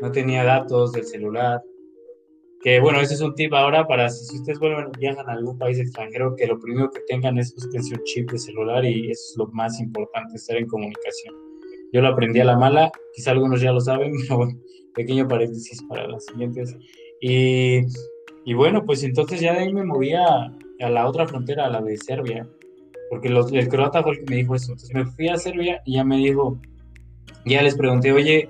no 0.00 0.12
tenía 0.12 0.44
datos 0.44 0.92
del 0.92 1.04
celular, 1.04 1.60
que 2.60 2.80
bueno, 2.80 3.00
ese 3.00 3.14
es 3.14 3.20
un 3.20 3.34
tip 3.34 3.54
ahora 3.54 3.86
para 3.86 4.08
si, 4.10 4.36
ustedes 4.36 4.58
vuelven, 4.58 4.90
viajan 4.98 5.28
a 5.28 5.32
algún 5.32 5.58
país 5.58 5.78
extranjero, 5.78 6.34
que 6.34 6.46
lo 6.46 6.58
primero 6.58 6.90
que 6.90 7.00
tengan 7.06 7.38
es 7.38 7.54
un 7.54 8.04
chip 8.04 8.30
de 8.30 8.38
celular 8.38 8.84
y 8.84 9.10
eso 9.10 9.22
es 9.30 9.34
lo 9.36 9.46
más 9.48 9.80
importante, 9.80 10.36
estar 10.36 10.56
en 10.56 10.66
comunicación. 10.66 11.34
Yo 11.92 12.02
lo 12.02 12.08
aprendí 12.08 12.40
a 12.40 12.44
la 12.44 12.56
mala, 12.56 12.90
quizá 13.14 13.30
algunos 13.30 13.60
ya 13.60 13.72
lo 13.72 13.80
saben, 13.80 14.12
pero 14.22 14.38
bueno, 14.38 14.60
pequeño 14.94 15.28
paréntesis 15.28 15.82
para 15.88 16.08
las 16.08 16.24
siguientes. 16.26 16.76
Y, 17.20 17.82
y 18.48 18.54
bueno, 18.54 18.82
pues 18.86 19.02
entonces 19.02 19.42
ya 19.42 19.52
de 19.52 19.58
ahí 19.58 19.74
me 19.74 19.84
movía 19.84 20.24
a, 20.80 20.88
la 20.88 21.06
otra 21.06 21.26
frontera, 21.26 21.66
a 21.66 21.68
la 21.68 21.82
de 21.82 21.98
Serbia, 21.98 22.48
porque 23.10 23.28
los, 23.28 23.52
el 23.52 23.68
croata 23.68 24.02
fue 24.02 24.12
el 24.12 24.20
que 24.20 24.30
me 24.30 24.36
dijo 24.36 24.54
eso. 24.54 24.72
Entonces 24.72 24.94
me 24.94 25.04
fui 25.04 25.28
a 25.28 25.36
Serbia 25.36 25.82
y 25.84 25.96
ya 25.96 26.04
me 26.04 26.16
dijo, 26.16 26.58
ya 27.44 27.60
les 27.60 27.76
pregunté, 27.76 28.10
oye, 28.10 28.48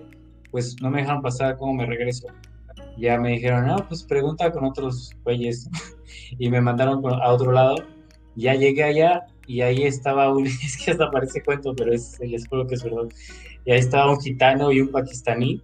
pues 0.53 0.81
no 0.81 0.89
me 0.89 1.01
dejaron 1.01 1.21
pasar, 1.21 1.57
¿cómo 1.57 1.75
me 1.75 1.85
regreso? 1.85 2.29
Ya 2.97 3.19
me 3.19 3.31
dijeron, 3.31 3.67
no, 3.67 3.77
pues 3.89 4.05
pregunta 4.05 4.53
con 4.53 4.67
otros 4.67 5.17
güeyes. 5.25 5.69
y 6.39 6.49
me 6.49 6.61
mandaron 6.61 7.03
a 7.05 7.33
otro 7.33 7.51
lado. 7.51 7.75
Ya 8.37 8.55
llegué 8.55 8.85
allá 8.85 9.27
y 9.49 9.63
ahí 9.63 9.83
estaba 9.83 10.33
un, 10.33 10.47
es 10.47 10.77
que 10.77 10.93
hasta 10.93 11.11
parece 11.11 11.43
cuento, 11.43 11.75
pero 11.75 11.93
es, 11.93 12.21
les 12.21 12.47
juro 12.47 12.69
que 12.69 12.77
es 12.77 12.85
verdad, 12.85 13.09
y 13.65 13.73
ahí 13.73 13.81
estaba 13.81 14.13
un 14.13 14.21
gitano 14.21 14.71
y 14.71 14.81
un 14.81 14.93
pakistaní, 14.93 15.61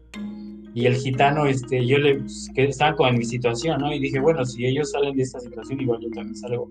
y 0.75 0.87
el 0.87 0.97
gitano, 0.97 1.47
este, 1.47 1.87
yo 1.87 1.99
le, 1.99 2.17
pues, 2.17 2.51
que 2.55 2.65
estaba 2.65 2.97
como 2.97 3.09
en 3.09 3.19
mi 3.19 3.25
situación, 3.25 3.81
¿no? 3.81 3.93
Y 3.95 4.01
dije, 4.01 4.19
bueno, 4.19 4.45
si 4.45 4.67
ellos 4.67 4.91
salen 4.91 5.17
de 5.17 5.23
esta 5.23 5.39
situación, 5.39 5.81
igual 5.81 6.01
yo 6.01 6.11
también 6.11 6.35
salgo. 6.37 6.69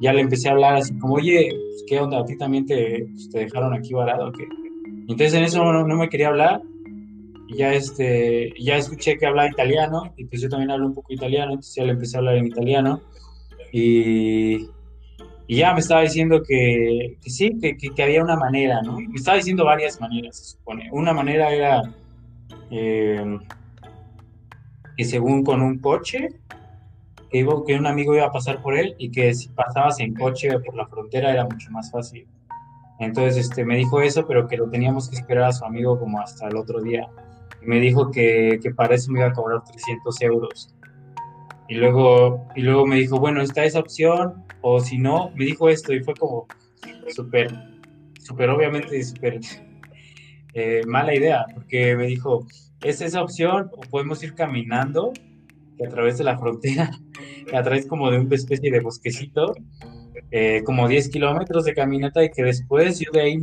Ya 0.00 0.12
le 0.12 0.22
empecé 0.22 0.48
a 0.48 0.52
hablar 0.52 0.74
así 0.74 0.96
como, 0.98 1.14
oye, 1.14 1.50
pues, 1.50 1.84
¿qué 1.86 2.00
onda? 2.00 2.18
¿A 2.18 2.24
ti 2.24 2.36
también 2.36 2.66
te, 2.66 3.06
pues, 3.12 3.30
te 3.30 3.38
dejaron 3.38 3.72
aquí 3.72 3.94
varado? 3.94 4.32
Entonces 5.08 5.34
en 5.34 5.44
eso 5.44 5.64
no, 5.64 5.86
no, 5.86 5.96
me 5.96 6.08
quería 6.08 6.28
hablar, 6.28 6.60
ya, 7.56 7.72
este, 7.72 8.52
ya 8.58 8.76
escuché 8.76 9.16
que 9.16 9.26
hablaba 9.26 9.48
italiano, 9.48 10.12
y 10.16 10.24
pues 10.24 10.42
yo 10.42 10.48
también 10.48 10.72
hablo 10.72 10.86
un 10.86 10.94
poco 10.94 11.12
italiano, 11.12 11.52
entonces 11.52 11.76
ya 11.76 11.84
le 11.84 11.92
empecé 11.92 12.16
a 12.16 12.18
hablar 12.18 12.36
en 12.36 12.46
italiano, 12.46 13.00
y 13.72 14.66
y 15.48 15.58
ya 15.58 15.72
me 15.72 15.80
estaba 15.80 16.00
diciendo 16.00 16.42
que, 16.42 17.18
sí, 17.20 17.56
que, 17.60 17.76
que, 17.76 18.02
había 18.02 18.22
una 18.22 18.36
manera, 18.36 18.82
¿no? 18.82 18.98
Me 18.98 19.14
estaba 19.14 19.36
diciendo 19.36 19.64
varias 19.64 20.00
maneras, 20.00 20.36
se 20.36 20.44
supone. 20.56 20.88
Una 20.90 21.12
manera 21.12 21.52
era, 21.52 21.82
eh, 22.70 23.38
que 24.96 25.04
según 25.04 25.44
con 25.44 25.62
un 25.62 25.78
coche, 25.78 26.28
que, 27.30 27.38
iba, 27.38 27.54
que 27.66 27.74
un 27.74 27.86
amigo 27.86 28.14
iba 28.14 28.26
a 28.26 28.32
pasar 28.32 28.62
por 28.62 28.76
él 28.76 28.94
y 28.98 29.10
que 29.10 29.34
si 29.34 29.48
pasabas 29.48 30.00
en 30.00 30.14
coche 30.14 30.58
por 30.60 30.74
la 30.74 30.86
frontera 30.86 31.30
era 31.30 31.44
mucho 31.44 31.70
más 31.70 31.90
fácil. 31.90 32.26
Entonces 32.98 33.36
este, 33.36 33.64
me 33.64 33.76
dijo 33.76 34.00
eso, 34.00 34.26
pero 34.26 34.48
que 34.48 34.56
lo 34.56 34.70
teníamos 34.70 35.10
que 35.10 35.16
esperar 35.16 35.44
a 35.44 35.52
su 35.52 35.64
amigo 35.64 35.98
como 35.98 36.20
hasta 36.20 36.48
el 36.48 36.56
otro 36.56 36.80
día. 36.80 37.08
Y 37.62 37.66
me 37.66 37.78
dijo 37.78 38.10
que, 38.10 38.58
que 38.62 38.70
para 38.70 38.94
eso 38.94 39.12
me 39.12 39.20
iba 39.20 39.28
a 39.28 39.32
cobrar 39.32 39.62
300 39.64 40.22
euros. 40.22 40.74
Y 41.68 41.74
luego, 41.74 42.46
y 42.54 42.62
luego 42.62 42.86
me 42.86 42.96
dijo, 42.96 43.18
bueno, 43.18 43.42
está 43.42 43.64
esa 43.64 43.80
opción, 43.80 44.44
o 44.60 44.80
si 44.80 44.98
no, 44.98 45.30
me 45.34 45.44
dijo 45.44 45.68
esto 45.68 45.92
y 45.92 46.02
fue 46.02 46.14
como 46.14 46.46
súper, 47.08 47.52
súper 48.20 48.50
obviamente, 48.50 49.02
súper 49.02 49.40
eh, 50.56 50.80
mala 50.86 51.14
idea, 51.14 51.46
porque 51.54 51.94
me 51.96 52.06
dijo, 52.06 52.46
es 52.82 53.00
esa 53.00 53.22
opción, 53.22 53.70
o 53.76 53.80
podemos 53.82 54.22
ir 54.22 54.34
caminando 54.34 55.12
a 55.84 55.88
través 55.88 56.18
de 56.18 56.24
la 56.24 56.38
frontera, 56.38 56.90
a 57.54 57.62
través 57.62 57.86
como 57.86 58.10
de 58.10 58.18
una 58.18 58.34
especie 58.34 58.70
de 58.70 58.80
bosquecito, 58.80 59.54
eh, 60.30 60.62
como 60.64 60.88
10 60.88 61.10
kilómetros 61.10 61.64
de 61.64 61.74
caminata 61.74 62.24
y 62.24 62.30
que 62.30 62.42
después 62.42 62.98
yo 62.98 63.12
de 63.12 63.20
ahí 63.20 63.38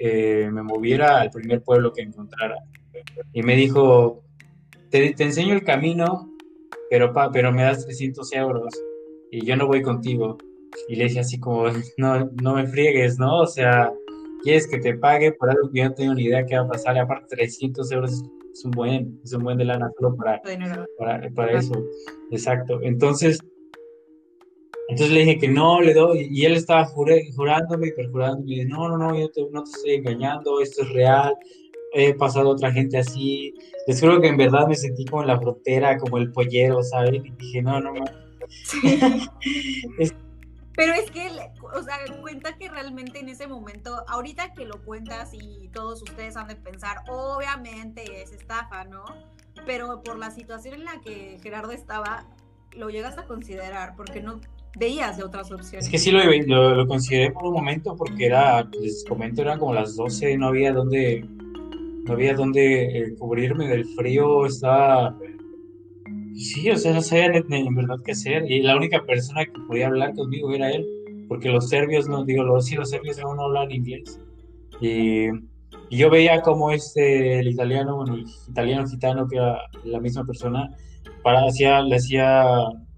eh, 0.00 0.50
me 0.52 0.62
moviera 0.62 1.20
al 1.20 1.30
primer 1.30 1.62
pueblo 1.62 1.92
que 1.92 2.02
encontrara. 2.02 2.56
Y 3.32 3.42
me 3.42 3.56
dijo, 3.56 4.22
te, 4.90 5.14
te 5.14 5.24
enseño 5.24 5.54
el 5.54 5.62
camino 5.62 6.30
pero, 6.90 7.12
pa, 7.12 7.30
pero 7.30 7.52
me 7.52 7.62
das 7.62 7.84
300 7.86 8.32
euros 8.32 8.74
y 9.30 9.46
yo 9.46 9.56
no 9.56 9.68
voy 9.68 9.80
contigo. 9.80 10.36
Y 10.88 10.96
le 10.96 11.04
dije 11.04 11.20
así 11.20 11.38
como, 11.38 11.68
no, 11.96 12.28
no 12.42 12.54
me 12.54 12.66
friegues, 12.66 13.18
¿no? 13.18 13.38
O 13.38 13.46
sea, 13.46 13.92
quieres 14.42 14.66
que 14.66 14.78
te 14.78 14.96
pague 14.96 15.32
por 15.32 15.50
algo 15.50 15.70
que 15.70 15.78
yo 15.78 15.88
no 15.88 15.94
tengo 15.94 16.14
ni 16.14 16.24
idea 16.24 16.46
qué 16.46 16.56
va 16.56 16.62
a 16.62 16.68
pasar. 16.68 16.96
Y 16.96 17.00
aparte, 17.00 17.36
300 17.36 17.90
euros 17.92 18.22
es 18.52 18.64
un 18.64 18.70
buen, 18.72 19.20
es 19.24 19.32
un 19.32 19.42
buen 19.42 19.58
de 19.58 19.64
lana 19.64 19.90
solo 19.96 20.16
para, 20.16 20.40
para, 20.98 21.30
para 21.30 21.58
eso. 21.58 21.74
Exacto. 22.30 22.80
Entonces, 22.82 23.40
entonces 24.88 25.14
le 25.14 25.20
dije 25.20 25.38
que 25.38 25.48
no, 25.48 25.80
le 25.80 25.94
doy, 25.94 26.28
y 26.30 26.44
él 26.44 26.54
estaba 26.54 26.84
jurándome 26.84 27.88
y 27.88 27.92
perjurándome, 27.92 28.54
y 28.54 28.64
no, 28.64 28.88
no, 28.88 28.98
no, 28.98 29.16
yo 29.16 29.28
no 29.52 29.62
te 29.62 29.70
estoy 29.70 29.94
engañando, 29.94 30.60
esto 30.60 30.82
es 30.82 30.92
real, 30.92 31.36
he 31.92 32.12
pasado 32.14 32.50
a 32.50 32.52
otra 32.54 32.72
gente 32.72 32.98
así. 32.98 33.54
Les 33.86 34.00
juro 34.00 34.20
que 34.20 34.28
en 34.28 34.36
verdad 34.36 34.66
me 34.66 34.74
sentí 34.74 35.04
como 35.04 35.22
en 35.22 35.28
la 35.28 35.40
frontera, 35.40 35.96
como 35.96 36.18
el 36.18 36.32
pollero, 36.32 36.82
¿sabes? 36.82 37.22
Y 37.24 37.30
dije, 37.38 37.62
no, 37.62 37.80
no, 37.80 37.92
no. 37.94 38.04
Pero 40.80 40.94
es 40.94 41.10
que, 41.10 41.28
o 41.74 41.82
sea, 41.82 41.96
cuenta 42.22 42.56
que 42.56 42.70
realmente 42.70 43.20
en 43.20 43.28
ese 43.28 43.46
momento, 43.46 44.02
ahorita 44.08 44.54
que 44.54 44.64
lo 44.64 44.82
cuentas 44.82 45.30
y 45.34 45.68
todos 45.74 46.00
ustedes 46.00 46.36
han 46.36 46.48
de 46.48 46.56
pensar, 46.56 47.02
obviamente 47.06 48.22
es 48.22 48.32
estafa, 48.32 48.84
¿no? 48.84 49.04
Pero 49.66 50.02
por 50.02 50.18
la 50.18 50.30
situación 50.30 50.76
en 50.76 50.84
la 50.86 50.98
que 51.04 51.38
Gerardo 51.42 51.72
estaba, 51.72 52.24
lo 52.72 52.88
llegas 52.88 53.18
a 53.18 53.26
considerar, 53.26 53.94
porque 53.94 54.22
no 54.22 54.40
veías 54.78 55.18
de 55.18 55.24
otras 55.24 55.52
opciones. 55.52 55.84
Es 55.84 55.90
que 55.90 55.98
sí 55.98 56.10
lo, 56.10 56.74
lo, 56.74 56.86
consideré 56.86 57.30
por 57.30 57.44
un 57.44 57.52
momento, 57.52 57.94
porque 57.94 58.24
era, 58.24 58.62
les 58.62 59.04
comento, 59.06 59.42
eran 59.42 59.58
como 59.58 59.74
las 59.74 59.96
12, 59.96 60.38
no 60.38 60.46
había 60.46 60.72
dónde 60.72 61.26
no 62.04 62.14
había 62.14 62.32
dónde 62.32 62.98
eh, 62.98 63.14
cubrirme 63.18 63.68
del 63.68 63.84
frío, 63.84 64.46
estaba... 64.46 65.14
Sí, 66.40 66.70
o 66.70 66.76
sea, 66.76 66.94
no 66.94 67.02
sabía 67.02 67.26
en, 67.26 67.74
verdad 67.74 67.96
qué 68.04 68.12
hacer. 68.12 68.50
Y 68.50 68.62
la 68.62 68.76
única 68.76 69.04
persona 69.04 69.44
que 69.44 69.60
podía 69.68 69.88
hablar 69.88 70.14
conmigo 70.14 70.52
era 70.54 70.70
él, 70.70 70.86
porque 71.28 71.50
los 71.50 71.68
serbios, 71.68 72.08
no 72.08 72.24
digo, 72.24 72.42
los, 72.44 72.66
sí, 72.66 72.76
los 72.76 72.88
serbios 72.88 73.18
no, 73.18 73.34
no 73.34 73.42
hablan 73.44 73.70
inglés. 73.70 74.18
Y, 74.80 75.28
yo 75.90 76.08
veía 76.08 76.40
como 76.40 76.70
este, 76.70 77.40
el 77.40 77.48
italiano, 77.48 77.96
bueno, 77.96 78.14
el 78.14 78.24
italiano 78.48 78.88
gitano, 78.88 79.28
que 79.28 79.36
era 79.36 79.58
la 79.84 80.00
misma 80.00 80.24
persona, 80.24 80.74
para, 81.22 81.44
hacía, 81.46 81.82
le, 81.82 81.96
hacía, 81.96 82.44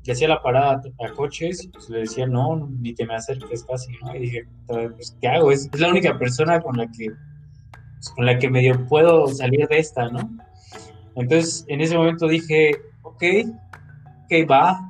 le 0.04 0.12
hacía 0.12 0.28
la 0.28 0.42
parada 0.42 0.82
a, 1.00 1.12
coches, 1.12 1.68
pues 1.72 1.88
le 1.90 2.00
decía, 2.00 2.26
no, 2.26 2.68
ni 2.80 2.94
que 2.94 3.06
me 3.06 3.14
acerques 3.14 3.64
casi, 3.64 3.92
¿no? 4.02 4.14
Y 4.14 4.20
dije, 4.20 4.44
pues, 4.66 5.16
¿qué 5.20 5.28
hago? 5.28 5.50
Es, 5.50 5.68
es 5.72 5.80
la 5.80 5.88
única 5.88 6.16
persona 6.18 6.60
con 6.60 6.76
la 6.76 6.86
que 6.86 7.08
con 8.16 8.26
la 8.26 8.36
que 8.38 8.50
medio 8.50 8.86
puedo 8.88 9.28
salir 9.28 9.66
de 9.68 9.78
esta, 9.78 10.08
¿no? 10.08 10.28
Entonces, 11.16 11.64
en 11.68 11.80
ese 11.80 11.96
momento 11.96 12.26
dije, 12.26 12.72
ok, 13.02 13.22
ok, 14.24 14.50
va. 14.50 14.80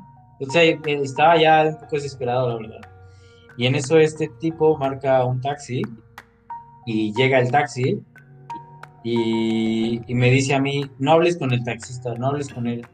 O 0.40 0.50
sea, 0.50 0.62
estaba 0.62 1.40
ya 1.40 1.64
un 1.68 1.78
poco 1.78 1.96
desesperado, 1.96 2.48
la 2.48 2.56
verdad. 2.56 2.80
Y 3.56 3.66
en 3.66 3.74
eso 3.74 3.98
este 3.98 4.28
tipo 4.40 4.76
marca 4.78 5.24
un 5.24 5.40
taxi 5.40 5.82
y 6.86 7.12
llega 7.14 7.38
el 7.38 7.50
taxi 7.50 8.00
y, 9.04 10.00
me 10.08 10.30
dice 10.30 10.54
a 10.54 10.60
mí, 10.60 10.84
no 10.98 11.12
hables 11.12 11.36
con 11.36 11.52
el 11.52 11.64
taxista, 11.64 12.14
no 12.14 12.28
hables 12.28 12.48
con 12.48 12.66
él. 12.66 12.86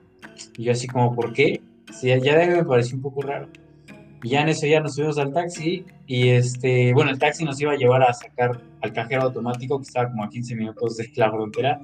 Y 0.56 0.64
yo 0.64 0.72
así 0.72 0.86
como, 0.86 1.14
¿por 1.14 1.32
qué? 1.32 1.60
Sí, 1.92 2.08
ya 2.22 2.36
me 2.46 2.64
pareció 2.64 2.96
un 2.96 3.02
poco 3.02 3.22
raro. 3.22 3.48
Y 4.22 4.30
ya 4.30 4.42
en 4.42 4.48
eso 4.48 4.66
ya 4.66 4.80
nos 4.80 4.94
subimos 4.94 5.18
al 5.18 5.32
taxi 5.32 5.84
y 6.06 6.30
este, 6.30 6.92
bueno, 6.92 7.10
el 7.10 7.18
taxi 7.18 7.44
nos 7.44 7.60
iba 7.60 7.72
a 7.72 7.76
llevar 7.76 8.02
a 8.02 8.12
sacar 8.12 8.60
al 8.82 8.92
cajero 8.92 9.22
automático 9.22 9.78
que 9.78 9.84
estaba 9.84 10.10
como 10.10 10.24
a 10.24 10.28
15 10.28 10.56
minutos 10.56 10.96
de 10.96 11.08
la 11.14 11.30
frontera 11.30 11.80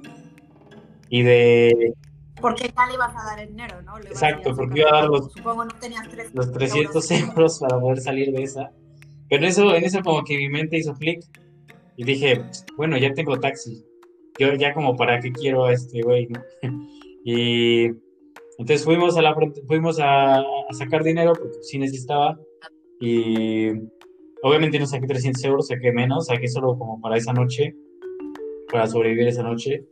y 1.09 1.23
de... 1.23 1.93
Porque 2.41 2.71
ya 2.75 2.85
le 2.87 2.93
ibas 2.93 3.15
a 3.15 3.25
dar 3.25 3.39
el 3.39 3.47
dinero, 3.49 3.81
¿no? 3.81 3.97
Exacto, 3.97 4.55
porque 4.55 4.81
iba 4.81 4.89
a 4.89 5.01
dar 5.01 5.09
los, 5.09 5.31
Supongo 5.31 5.65
no 5.65 5.75
tenías 5.79 6.07
los 6.33 6.51
300 6.51 7.11
euros. 7.11 7.59
para 7.59 7.79
poder 7.79 7.99
salir 7.99 8.31
de 8.31 8.43
esa. 8.43 8.71
Pero 9.29 9.47
eso, 9.47 9.73
en 9.73 9.83
eso 9.83 10.01
como 10.01 10.23
que 10.23 10.37
mi 10.37 10.49
mente 10.49 10.77
hizo 10.77 10.93
clic 10.93 11.23
y 11.97 12.03
dije, 12.03 12.43
bueno, 12.77 12.97
ya 12.97 13.13
tengo 13.13 13.39
taxi. 13.39 13.83
Yo 14.37 14.53
ya 14.53 14.73
como 14.73 14.95
para 14.95 15.19
qué 15.19 15.31
quiero 15.31 15.65
a 15.65 15.73
este 15.73 16.01
güey, 16.01 16.27
¿no? 16.27 16.41
y 17.23 17.85
entonces 18.57 18.85
fuimos 18.85 19.17
a 19.17 19.21
la 19.21 19.35
fuimos 19.67 19.99
a, 20.01 20.43
sacar 20.71 21.03
dinero 21.03 21.33
porque 21.33 21.57
sí 21.61 21.77
necesitaba 21.77 22.37
y 22.99 23.69
obviamente 24.41 24.79
no 24.79 24.85
saqué 24.85 25.07
300 25.07 25.43
euros, 25.45 25.67
saqué 25.67 25.91
menos, 25.91 26.27
saqué 26.27 26.47
solo 26.47 26.77
como 26.77 26.99
para 27.01 27.17
esa 27.17 27.33
noche, 27.33 27.75
para 28.71 28.87
sobrevivir 28.87 29.27
esa 29.27 29.43
noche. 29.43 29.85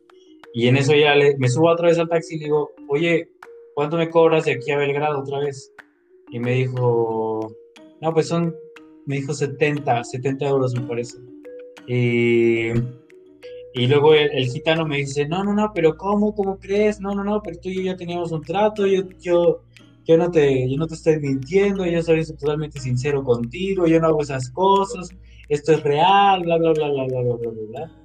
Y 0.53 0.67
en 0.67 0.77
eso 0.77 0.93
ya 0.93 1.15
me 1.37 1.49
subo 1.49 1.69
otra 1.69 1.87
vez 1.87 1.97
al 1.97 2.09
taxi 2.09 2.35
y 2.35 2.39
le 2.39 2.45
digo, 2.45 2.71
oye, 2.87 3.29
¿cuánto 3.73 3.97
me 3.97 4.09
cobras 4.09 4.45
de 4.45 4.53
aquí 4.53 4.71
a 4.71 4.77
Belgrado 4.77 5.19
otra 5.19 5.39
vez? 5.39 5.73
Y 6.31 6.39
me 6.39 6.53
dijo, 6.53 7.51
no, 8.01 8.13
pues 8.13 8.27
son, 8.27 8.55
me 9.05 9.15
dijo 9.15 9.33
70, 9.33 10.03
70 10.03 10.47
euros 10.47 10.73
me 10.75 10.87
parece. 10.87 11.17
Y 11.87 12.71
y 13.75 13.87
luego 13.87 14.13
el, 14.13 14.45
gitano 14.45 14.85
me 14.85 14.97
dice, 14.97 15.27
no, 15.27 15.43
no, 15.43 15.51
no, 15.53 15.71
pero 15.73 15.97
¿cómo? 15.97 16.35
¿Cómo 16.35 16.59
crees? 16.59 16.99
No, 17.01 17.15
no, 17.15 17.23
no, 17.23 17.41
pero 17.41 17.59
tú 17.59 17.69
y 17.69 17.77
yo 17.77 17.81
ya 17.81 17.95
teníamos 17.95 18.31
un 18.31 18.43
trato, 18.43 18.85
yo, 18.85 19.01
yo, 19.19 19.63
yo, 20.05 20.15
no, 20.17 20.29
te, 20.29 20.69
yo 20.69 20.77
no 20.77 20.85
te 20.85 20.93
estoy 20.93 21.19
mintiendo, 21.19 21.83
yo 21.83 22.03
soy 22.03 22.23
totalmente 22.23 22.79
sincero 22.79 23.23
contigo, 23.23 23.87
yo 23.87 23.99
no 23.99 24.07
hago 24.07 24.21
esas 24.21 24.51
cosas, 24.51 25.09
esto 25.49 25.71
es 25.71 25.81
real, 25.81 26.43
bla, 26.43 26.57
bla, 26.57 26.71
bla, 26.73 26.87
bla, 26.91 27.05
bla, 27.05 27.21
bla, 27.23 27.35
bla, 27.35 27.51
bla. 27.69 28.02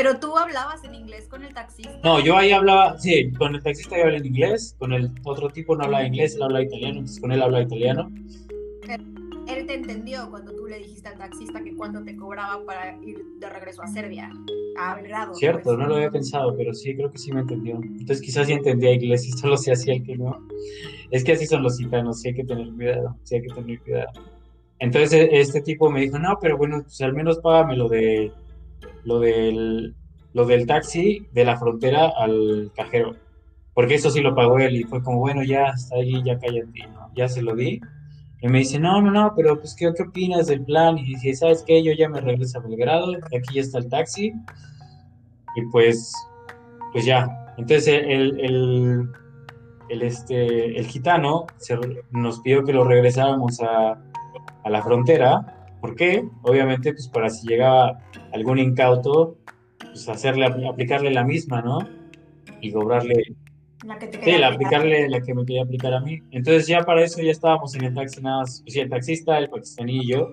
Pero 0.00 0.18
tú 0.18 0.34
hablabas 0.38 0.82
en 0.84 0.94
inglés 0.94 1.28
con 1.28 1.44
el 1.44 1.52
taxista. 1.52 2.00
No, 2.02 2.20
yo 2.20 2.34
ahí 2.38 2.52
hablaba, 2.52 2.98
sí, 2.98 3.30
con 3.32 3.54
el 3.54 3.62
taxista 3.62 3.98
yo 3.98 4.04
hablé 4.04 4.16
en 4.16 4.26
inglés, 4.26 4.74
con 4.78 4.94
el 4.94 5.12
otro 5.24 5.50
tipo 5.50 5.76
no 5.76 5.84
hablaba 5.84 6.06
inglés, 6.06 6.36
él 6.36 6.42
hablaba 6.42 6.64
italiano, 6.64 7.00
entonces 7.00 7.20
con 7.20 7.32
él 7.32 7.42
hablaba 7.42 7.64
italiano 7.64 8.10
él 9.58 9.66
te 9.66 9.74
entendió 9.74 10.28
cuando 10.30 10.52
tú 10.54 10.66
le 10.66 10.78
dijiste 10.78 11.08
al 11.08 11.18
taxista 11.18 11.62
que 11.62 11.74
cuánto 11.74 12.02
te 12.02 12.16
cobraba 12.16 12.64
para 12.64 12.96
ir 13.02 13.24
de 13.38 13.48
regreso 13.48 13.82
a 13.82 13.88
Serbia, 13.88 14.30
a 14.78 14.94
Belgrado. 14.94 15.34
Cierto, 15.34 15.62
pues. 15.64 15.78
no 15.78 15.86
lo 15.86 15.96
había 15.96 16.10
pensado, 16.10 16.56
pero 16.56 16.72
sí, 16.72 16.94
creo 16.94 17.10
que 17.10 17.18
sí 17.18 17.32
me 17.32 17.40
entendió. 17.40 17.76
Entonces 17.76 18.20
quizás 18.20 18.46
sí 18.46 18.52
entendía 18.52 18.92
inglés 18.92 19.26
y 19.26 19.32
solo 19.32 19.56
se 19.56 19.72
hacía 19.72 19.94
el 19.94 20.04
que 20.04 20.16
no. 20.16 20.46
Es 21.10 21.24
que 21.24 21.32
así 21.32 21.46
son 21.46 21.62
los 21.62 21.78
gitanos, 21.78 22.20
sí 22.20 22.28
hay 22.28 22.34
que 22.34 22.44
tener 22.44 22.68
cuidado, 22.72 23.16
sí 23.24 23.36
hay 23.36 23.42
que 23.42 23.54
tener 23.54 23.80
cuidado. 23.80 24.12
Entonces 24.78 25.12
e, 25.12 25.40
este 25.40 25.60
tipo 25.60 25.90
me 25.90 26.00
dijo, 26.00 26.18
no, 26.18 26.38
pero 26.40 26.56
bueno, 26.56 26.82
pues 26.82 27.00
al 27.00 27.12
menos 27.12 27.38
págame 27.38 27.76
lo 27.76 27.88
de 27.88 28.32
lo 29.04 29.20
del 29.20 29.94
lo 30.32 30.46
del 30.46 30.66
taxi 30.66 31.26
de 31.32 31.44
la 31.44 31.58
frontera 31.58 32.12
al 32.16 32.70
cajero. 32.76 33.16
Porque 33.74 33.94
eso 33.96 34.10
sí 34.10 34.20
lo 34.20 34.34
pagó 34.34 34.58
él 34.58 34.76
y 34.76 34.84
fue 34.84 35.02
como, 35.02 35.18
bueno, 35.18 35.42
ya 35.42 35.66
está 35.68 35.96
ahí, 35.96 36.22
ya 36.24 36.38
cállate, 36.38 36.86
¿no? 36.92 37.10
Ya 37.14 37.28
se 37.28 37.42
lo 37.42 37.54
di 37.54 37.80
y 38.42 38.48
me 38.48 38.58
dice, 38.58 38.78
no, 38.78 39.02
no, 39.02 39.10
no, 39.10 39.34
pero 39.36 39.58
pues, 39.58 39.74
¿qué, 39.74 39.92
qué 39.94 40.02
opinas 40.02 40.46
del 40.46 40.64
plan? 40.64 40.96
Y 40.96 41.04
dice, 41.04 41.34
¿sabes 41.34 41.62
qué? 41.66 41.82
Yo 41.82 41.92
ya 41.92 42.08
me 42.08 42.20
regreso 42.20 42.58
a 42.58 42.62
Belgrado, 42.62 43.12
aquí 43.14 43.54
ya 43.54 43.60
está 43.60 43.78
el 43.78 43.88
taxi. 43.90 44.32
Y 45.56 45.62
pues, 45.70 46.12
pues 46.92 47.04
ya. 47.04 47.28
Entonces 47.58 47.88
el, 47.88 48.40
el, 48.40 49.10
el 49.90 50.02
este, 50.02 50.78
el 50.78 50.86
gitano 50.86 51.46
nos 52.12 52.40
pidió 52.40 52.64
que 52.64 52.72
lo 52.72 52.84
regresáramos 52.84 53.60
a, 53.60 54.00
a, 54.64 54.70
la 54.70 54.82
frontera. 54.82 55.59
¿Por 55.80 55.94
qué? 55.94 56.24
Obviamente, 56.42 56.92
pues 56.92 57.08
para 57.08 57.30
si 57.30 57.48
llegaba 57.48 57.98
algún 58.32 58.58
incauto, 58.58 59.36
pues 59.78 60.08
hacerle, 60.08 60.46
aplicarle 60.46 61.10
la 61.10 61.24
misma, 61.24 61.62
¿no? 61.62 61.78
Y 62.60 62.72
cobrarle 62.72 63.34
la 63.86 63.98
que 63.98 64.08
te 64.08 64.22
sí, 64.22 64.38
la 64.38 64.48
aplicarle 64.48 65.08
la 65.08 65.22
que 65.22 65.34
me 65.34 65.44
quería 65.46 65.62
aplicar 65.62 65.94
a 65.94 66.00
mí. 66.00 66.20
Entonces 66.32 66.66
ya 66.66 66.82
para 66.82 67.02
eso 67.02 67.22
ya 67.22 67.30
estábamos 67.30 67.74
en 67.74 67.84
el 67.84 67.94
taxi 67.94 68.20
nada 68.20 68.40
más, 68.40 68.60
pues, 68.62 68.76
el 68.76 68.90
taxista, 68.90 69.38
el 69.38 69.48
pakistaní 69.48 70.00
y 70.02 70.08
yo. 70.08 70.32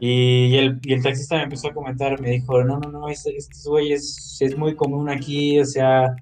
Y 0.00 0.56
el, 0.56 0.80
y 0.82 0.92
el 0.92 1.02
taxista 1.02 1.36
me 1.36 1.44
empezó 1.44 1.68
a 1.68 1.72
comentar, 1.72 2.20
me 2.20 2.30
dijo, 2.30 2.62
no, 2.64 2.78
no, 2.78 2.90
no, 2.90 3.08
este, 3.08 3.36
este 3.36 3.68
güey 3.68 3.92
es, 3.92 4.36
es 4.40 4.58
muy 4.58 4.74
común 4.74 5.08
aquí, 5.08 5.60
o 5.60 5.64
sea, 5.64 6.16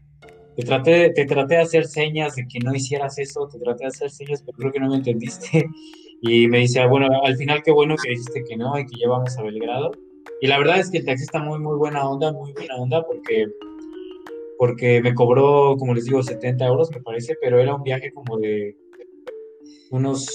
te 0.54 0.62
traté, 0.62 1.10
te 1.10 1.24
traté 1.24 1.54
de 1.54 1.62
hacer 1.62 1.86
señas 1.86 2.36
de 2.36 2.46
que 2.46 2.58
no 2.58 2.74
hicieras 2.74 3.18
eso, 3.18 3.48
te 3.48 3.58
traté 3.58 3.84
de 3.84 3.88
hacer 3.88 4.10
señas, 4.10 4.42
pero 4.42 4.58
creo 4.58 4.72
que 4.72 4.80
no 4.80 4.90
me 4.90 4.96
entendiste. 4.96 5.66
Y 6.22 6.48
me 6.48 6.58
dice, 6.58 6.80
ah, 6.80 6.86
bueno, 6.86 7.08
al 7.22 7.36
final 7.36 7.62
qué 7.62 7.72
bueno 7.72 7.96
que 7.96 8.10
dijiste 8.10 8.44
que 8.44 8.56
no 8.56 8.78
y 8.78 8.86
que 8.86 8.96
llevamos 8.96 9.36
a 9.38 9.42
Belgrado. 9.42 9.92
Y 10.40 10.46
la 10.46 10.58
verdad 10.58 10.78
es 10.78 10.90
que 10.90 10.98
el 10.98 11.04
taxista 11.04 11.38
muy, 11.38 11.58
muy 11.58 11.76
buena 11.76 12.08
onda, 12.08 12.32
muy 12.32 12.52
buena 12.52 12.76
onda, 12.76 13.04
porque, 13.06 13.46
porque 14.58 15.00
me 15.02 15.14
cobró, 15.14 15.76
como 15.78 15.94
les 15.94 16.04
digo, 16.04 16.22
70 16.22 16.66
euros, 16.66 16.90
me 16.90 17.00
parece, 17.00 17.36
pero 17.40 17.58
era 17.58 17.74
un 17.74 17.82
viaje 17.82 18.12
como 18.12 18.38
de 18.38 18.76
unos 19.90 20.26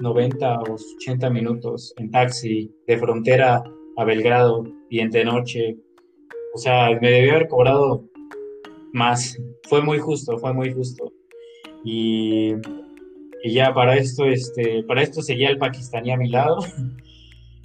90 0.00 0.46
eh, 0.46 0.56
o 0.70 0.74
80 0.74 1.30
minutos 1.30 1.94
en 1.96 2.10
taxi, 2.10 2.72
de 2.86 2.98
frontera 2.98 3.62
a 3.96 4.04
Belgrado 4.04 4.64
y 4.88 5.00
entre 5.00 5.24
noche. 5.24 5.76
O 6.54 6.58
sea, 6.58 6.90
me 7.00 7.10
debió 7.10 7.32
haber 7.32 7.48
cobrado 7.48 8.04
más. 8.92 9.36
Fue 9.68 9.82
muy 9.82 9.98
justo, 9.98 10.38
fue 10.38 10.52
muy 10.52 10.72
justo. 10.72 11.12
Y, 11.84 12.54
y 13.44 13.52
ya 13.52 13.74
para 13.74 13.94
esto, 13.98 14.24
este, 14.24 14.82
para 14.84 15.02
esto 15.02 15.20
seguía 15.20 15.50
el 15.50 15.58
pakistaní 15.58 16.10
a 16.10 16.16
mi 16.16 16.30
lado. 16.30 16.64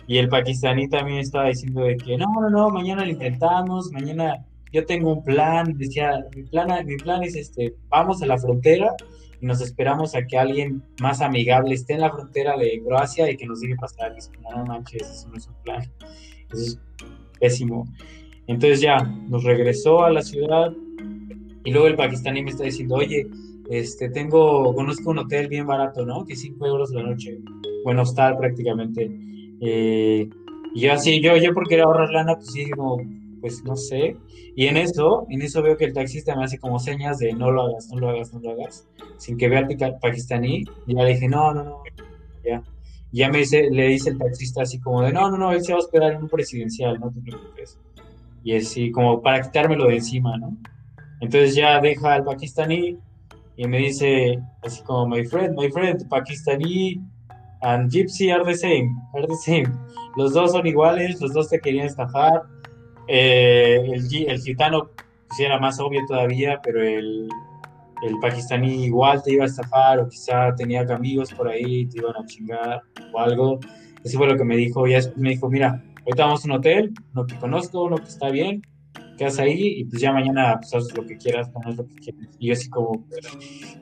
Y 0.08 0.18
el 0.18 0.28
pakistaní 0.28 0.90
también 0.90 1.20
estaba 1.20 1.48
diciendo 1.48 1.84
de 1.84 1.96
que 1.96 2.18
no, 2.18 2.26
no, 2.42 2.50
no, 2.50 2.70
mañana 2.70 3.06
lo 3.06 3.12
intentamos, 3.12 3.90
mañana 3.94 4.46
yo 4.74 4.86
tengo 4.86 5.14
un 5.14 5.24
plan, 5.24 5.78
decía, 5.78 6.26
mi 6.36 6.44
plan, 6.44 6.86
mi 6.86 6.98
plan 6.98 7.24
es 7.24 7.36
este, 7.36 7.76
vamos 7.88 8.22
a 8.22 8.26
la 8.26 8.38
frontera 8.38 8.94
y 9.40 9.46
nos 9.46 9.62
esperamos 9.62 10.16
a 10.16 10.26
que 10.26 10.38
alguien 10.38 10.84
más 11.00 11.22
amigable 11.22 11.76
esté 11.76 11.94
en 11.94 12.02
la 12.02 12.12
frontera 12.12 12.58
de 12.58 12.82
Croacia 12.86 13.32
y 13.32 13.38
que 13.38 13.46
nos 13.46 13.62
deje 13.62 13.78
pasar. 13.78 14.14
Y 14.18 14.54
no 14.54 14.66
manches, 14.66 15.10
eso 15.10 15.30
no 15.30 15.38
es 15.38 15.48
un 15.48 15.56
plan. 15.64 15.82
Eso 16.52 16.62
es 16.62 16.80
pésimo. 17.40 17.86
Entonces 18.48 18.82
ya 18.82 18.98
nos 19.04 19.46
regresó 19.46 20.04
a 20.04 20.12
la 20.12 20.24
ciudad 20.24 20.74
y 21.64 21.72
luego 21.72 21.88
el 21.88 21.96
pakistaní 21.96 22.44
me 22.44 22.50
está 22.50 22.66
diciendo, 22.66 22.96
oye, 22.96 23.28
este, 23.70 24.10
tengo, 24.10 24.74
conozco 24.74 25.12
un 25.12 25.20
hotel 25.20 25.48
bien 25.48 25.68
barato, 25.68 26.04
¿no? 26.04 26.26
Que 26.26 26.36
5 26.36 26.66
euros 26.66 26.90
la 26.90 27.04
noche. 27.04 27.38
Bueno, 27.84 28.02
hostal 28.02 28.36
prácticamente. 28.36 29.12
Eh, 29.62 30.28
y 30.74 30.82
yo 30.82 30.92
así, 30.92 31.22
yo, 31.22 31.38
yo 31.38 31.54
porque 31.54 31.76
era 31.76 31.84
ahorrar 31.84 32.10
lana, 32.10 32.36
pues 32.36 32.48
sí, 32.52 32.68
como, 32.72 32.98
pues 33.40 33.64
no 33.64 33.76
sé. 33.76 34.18
Y 34.56 34.66
en 34.66 34.78
eso, 34.78 35.28
en 35.30 35.44
eso 35.44 35.62
veo 35.62 35.78
que 35.78 35.86
el 35.86 35.94
taxista 35.94 36.36
me 36.36 36.46
hace 36.46 36.58
como 36.58 36.80
señas 36.80 37.20
de 37.20 37.32
no 37.34 37.52
lo 37.52 37.62
hagas, 37.62 37.90
no 37.90 38.00
lo 38.00 38.10
hagas, 38.10 38.34
no 38.34 38.40
lo 38.40 38.52
hagas, 38.52 38.88
sin 39.18 39.38
que 39.38 39.48
vea 39.48 39.60
al 39.60 40.00
pakistaní. 40.00 40.64
Y 40.88 40.96
ya 40.96 41.04
le 41.04 41.14
dije, 41.14 41.30
no, 41.30 41.54
no, 41.54 41.64
no, 41.64 41.84
ya. 42.44 42.64
Ya 43.12 43.30
me 43.30 43.40
dice, 43.40 43.70
le 43.70 43.88
dice 43.88 44.10
el 44.10 44.18
taxista 44.18 44.64
así 44.64 44.80
como 44.80 45.04
de, 45.04 45.14
no, 45.14 45.30
no, 45.30 45.38
no, 45.38 45.52
él 45.52 45.64
se 45.64 45.74
va 45.74 45.78
a 45.78 45.82
esperar 45.82 46.14
en 46.14 46.24
un 46.24 46.30
presidencial, 46.30 47.00
no 47.00 47.12
te 47.12 47.22
preocupes. 47.22 47.78
Y 48.44 48.56
así 48.56 48.90
como 48.90 49.22
para 49.22 49.42
quitármelo 49.42 49.88
de 49.88 49.98
encima, 49.98 50.38
¿no? 50.38 50.58
Entonces 51.22 51.54
ya 51.54 51.80
deja 51.82 52.14
al 52.14 52.24
pakistaní 52.24 52.98
y 53.60 53.68
me 53.68 53.80
dice 53.80 54.40
así 54.64 54.82
como, 54.84 55.06
my 55.08 55.26
friend, 55.26 55.54
my 55.60 55.70
friend, 55.70 56.08
pakistaní 56.08 57.04
and 57.62 57.92
gypsy 57.92 58.32
are 58.32 58.46
the 58.46 58.56
same, 58.56 58.96
are 59.14 59.28
the 59.28 59.36
same. 59.36 59.68
Los 60.16 60.32
dos 60.32 60.54
son 60.54 60.66
iguales, 60.66 61.20
los 61.20 61.34
dos 61.34 61.50
te 61.50 61.60
querían 61.60 61.88
estafar. 61.88 62.44
Eh, 63.10 63.82
el, 63.84 64.30
el 64.30 64.42
gitano 64.42 64.92
pues 65.28 65.42
era 65.42 65.60
más 65.60 65.78
obvio 65.82 66.00
todavía, 66.08 66.62
pero 66.64 66.82
el, 66.82 67.28
el 68.08 68.20
pakistaní 68.22 68.86
igual 68.86 69.22
te 69.22 69.34
iba 69.34 69.44
a 69.44 69.48
estafar 69.48 70.00
o 70.00 70.08
quizá 70.08 70.56
tenía 70.56 70.84
amigos 70.84 71.34
por 71.34 71.50
ahí, 71.50 71.86
te 71.88 71.98
iban 71.98 72.16
a 72.16 72.26
chingar 72.28 72.82
o 73.14 73.20
algo. 73.20 73.60
Eso 74.06 74.18
fue 74.20 74.28
lo 74.28 74.38
que 74.38 74.46
me 74.46 74.56
dijo. 74.56 74.88
Y 74.88 74.94
después 74.94 75.18
me 75.18 75.32
dijo, 75.32 75.50
mira, 75.50 75.84
ahorita 76.06 76.24
vamos 76.24 76.46
a 76.46 76.48
un 76.48 76.54
hotel, 76.54 76.94
no 77.14 77.26
te 77.26 77.36
conozco, 77.36 77.90
no 77.90 77.98
que 77.98 78.06
está 78.06 78.30
bien, 78.30 78.62
quedas 79.20 79.38
ahí 79.38 79.80
y 79.80 79.84
pues 79.86 80.02
ya 80.02 80.14
mañana 80.14 80.58
pues, 80.60 80.74
haces 80.74 80.96
lo 80.96 81.06
que 81.06 81.18
quieras, 81.18 81.50
pones 81.50 81.76
lo 81.76 81.86
que 81.86 81.96
quieras. 81.96 82.30
Y 82.40 82.48
yo 82.48 82.54
así 82.54 82.70
como, 82.70 83.06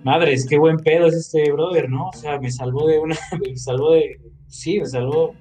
madres, 0.04 0.48
qué 0.48 0.58
buen 0.58 0.78
pedo 0.78 1.08
es 1.08 1.16
este 1.16 1.52
brother, 1.52 1.90
¿no? 1.90 2.10
O 2.10 2.14
sea, 2.14 2.40
me 2.40 2.52
salvó 2.52 2.88
de 2.88 2.98
una, 2.98 3.16
me 3.40 3.56
salvó 3.56 3.92
de, 3.92 4.20
sí, 4.48 4.80
me 4.80 4.88
salvó 4.88 5.36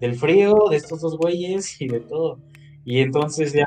del 0.00 0.14
frío, 0.16 0.54
de 0.68 0.76
estos 0.76 1.00
dos 1.00 1.16
güeyes 1.16 1.80
y 1.80 1.88
de 1.88 2.00
todo. 2.00 2.40
Y 2.84 2.98
entonces 2.98 3.52
ya 3.52 3.66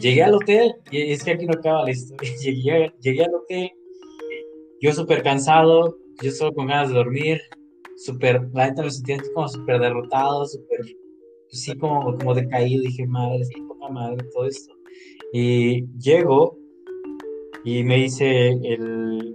llegué 0.00 0.22
al 0.22 0.34
hotel, 0.34 0.76
y 0.90 1.12
es 1.12 1.24
que 1.24 1.32
aquí 1.32 1.46
no 1.46 1.54
acaba 1.54 1.84
la 1.84 1.90
historia, 1.90 2.32
llegué, 2.42 2.92
llegué 3.00 3.24
al 3.24 3.34
hotel, 3.34 3.70
yo 4.80 4.92
súper 4.92 5.22
cansado, 5.22 5.98
yo 6.22 6.30
solo 6.30 6.54
con 6.54 6.68
ganas 6.68 6.88
de 6.90 6.94
dormir, 6.94 7.40
súper, 7.96 8.48
la 8.54 8.68
neta 8.68 8.82
me 8.82 8.90
sentía 8.90 9.18
como 9.34 9.48
súper 9.48 9.80
derrotado, 9.80 10.46
súper, 10.46 10.80
pues 11.48 11.62
sí, 11.62 11.76
como, 11.76 12.16
como 12.16 12.34
decaído, 12.34 12.82
dije, 12.82 13.06
madre, 13.06 13.44
madre, 13.88 14.26
todo 14.32 14.46
esto. 14.46 14.74
Y 15.32 15.86
llego 15.98 16.58
y 17.64 17.82
me 17.82 17.96
dice 17.96 18.50
el, 18.50 19.34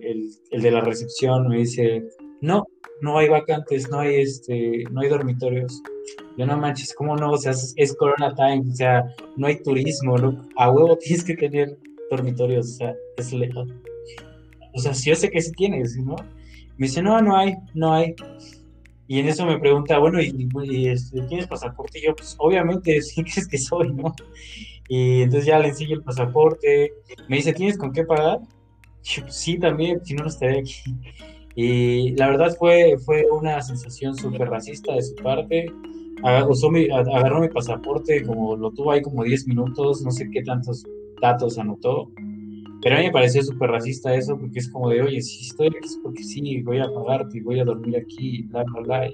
el, 0.52 0.62
de 0.62 0.72
la 0.72 0.82
recepción, 0.82 1.48
me 1.48 1.58
dice, 1.58 2.04
no, 2.40 2.66
no 3.02 3.18
hay 3.18 3.28
vacantes, 3.28 3.90
no 3.90 4.00
hay 4.00 4.22
este, 4.22 4.84
no 4.92 5.02
hay 5.02 5.10
dormitorios. 5.10 5.82
Yo 6.38 6.46
no 6.46 6.58
manches, 6.58 6.94
¿cómo 6.94 7.16
no? 7.16 7.32
O 7.32 7.38
sea, 7.38 7.52
es, 7.52 7.96
Corona 7.98 8.34
Time, 8.34 8.64
o 8.72 8.74
sea, 8.74 9.04
no 9.36 9.48
hay 9.48 9.62
turismo, 9.62 10.18
¿no? 10.18 10.48
A 10.56 10.72
huevo 10.72 10.98
tienes 10.98 11.24
que 11.24 11.36
tener 11.36 11.78
dormitorios, 12.10 12.68
o 12.72 12.74
sea, 12.78 12.96
es 13.18 13.34
lejos. 13.34 13.68
O 14.74 14.80
sea, 14.80 14.94
yo 14.94 15.16
sé 15.16 15.30
que 15.30 15.42
sí 15.42 15.52
tienes, 15.52 15.98
¿no? 15.98 16.16
Me 16.78 16.88
dice, 16.88 17.02
no, 17.02 17.22
no 17.22 17.36
hay, 17.36 17.56
no 17.74 17.94
hay. 17.94 18.16
Y 19.12 19.20
en 19.20 19.28
eso 19.28 19.46
me 19.46 19.60
pregunta, 19.60 20.00
bueno, 20.00 20.22
¿y, 20.22 20.88
este, 20.88 21.22
tienes 21.24 21.46
pasaporte? 21.46 22.00
Y 22.00 22.04
yo, 22.04 22.16
pues 22.16 22.34
obviamente, 22.40 23.02
sí 23.02 23.22
crees 23.24 23.46
que 23.46 23.58
soy, 23.58 23.92
¿no? 23.92 24.16
Y 24.88 25.24
entonces 25.24 25.48
ya 25.48 25.60
le 25.60 25.68
enseño 25.68 25.96
el 25.96 26.02
pasaporte. 26.02 26.94
Me 27.28 27.36
dice, 27.36 27.52
¿tienes 27.52 27.78
con 27.78 27.92
qué 27.92 28.06
pagar? 28.06 28.40
yo, 29.04 29.24
pues, 29.24 29.36
sí, 29.36 29.60
también, 29.60 30.00
si 30.06 30.14
no, 30.14 30.24
no 30.24 30.30
estaría 30.30 30.62
aquí. 30.62 30.96
Y 31.56 32.12
la 32.12 32.30
verdad 32.30 32.56
fue, 32.58 32.96
fue 33.00 33.26
una 33.30 33.62
sensación 33.62 34.16
súper 34.16 34.48
racista 34.48 34.94
de 34.94 35.02
su 35.02 35.14
parte. 35.16 35.66
agarró 36.24 37.42
mi 37.42 37.50
pasaporte, 37.50 38.24
como 38.24 38.56
lo 38.56 38.72
tuvo 38.72 38.94
ahí 38.94 39.02
como 39.02 39.26
10 39.26 39.46
minutos, 39.46 40.04
no 40.04 40.12
sé 40.12 40.30
qué 40.32 40.42
tantos 40.42 40.86
datos 41.22 41.58
anotó. 41.58 42.10
Pero 42.82 42.96
a 42.96 43.00
mí 43.00 43.06
me 43.06 43.12
pareció 43.12 43.44
súper 43.44 43.70
racista 43.70 44.14
eso, 44.16 44.38
porque 44.38 44.60
es 44.60 44.70
como 44.70 44.90
de, 44.90 45.02
oye, 45.02 45.22
si 45.22 45.46
estoy 45.46 45.68
aquí 45.68 45.78
es 45.84 46.00
porque 46.02 46.24
sí, 46.24 46.62
voy 46.64 46.80
a 46.80 46.92
pagarte 46.92 47.38
y 47.38 47.42
voy 47.42 47.60
a 47.60 47.64
dormir 47.64 47.96
aquí, 47.98 48.44
bla, 48.44 48.64
bla, 48.64 48.82
bla. 48.82 49.10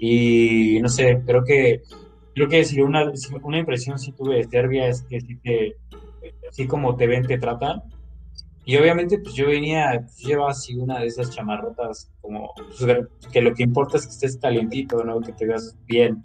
Y, 0.00 0.80
no 0.80 0.88
sé, 0.88 1.22
creo 1.26 1.44
que, 1.44 1.82
creo 2.34 2.48
que 2.48 2.64
si 2.64 2.80
una, 2.80 3.12
una 3.42 3.58
impresión 3.58 3.98
sí 3.98 4.12
tuve 4.12 4.36
de 4.36 4.44
Serbia 4.44 4.88
es 4.88 5.02
que 5.02 5.20
sí, 5.20 5.36
te, 5.36 5.76
sí 6.50 6.66
como 6.66 6.96
te 6.96 7.06
ven, 7.06 7.26
te 7.26 7.38
tratan. 7.38 7.82
Y 8.64 8.76
obviamente, 8.76 9.18
pues 9.18 9.34
yo 9.34 9.48
venía, 9.48 10.00
pues, 10.00 10.18
llevaba 10.18 10.50
así 10.50 10.74
una 10.74 11.00
de 11.00 11.06
esas 11.06 11.34
chamarrotas, 11.34 12.10
como 12.22 12.52
pues, 12.56 13.06
que 13.32 13.42
lo 13.42 13.54
que 13.54 13.64
importa 13.64 13.98
es 13.98 14.06
que 14.06 14.12
estés 14.12 14.38
calientito, 14.38 15.04
¿no? 15.04 15.20
Que 15.20 15.32
te 15.32 15.46
veas 15.46 15.76
bien. 15.86 16.22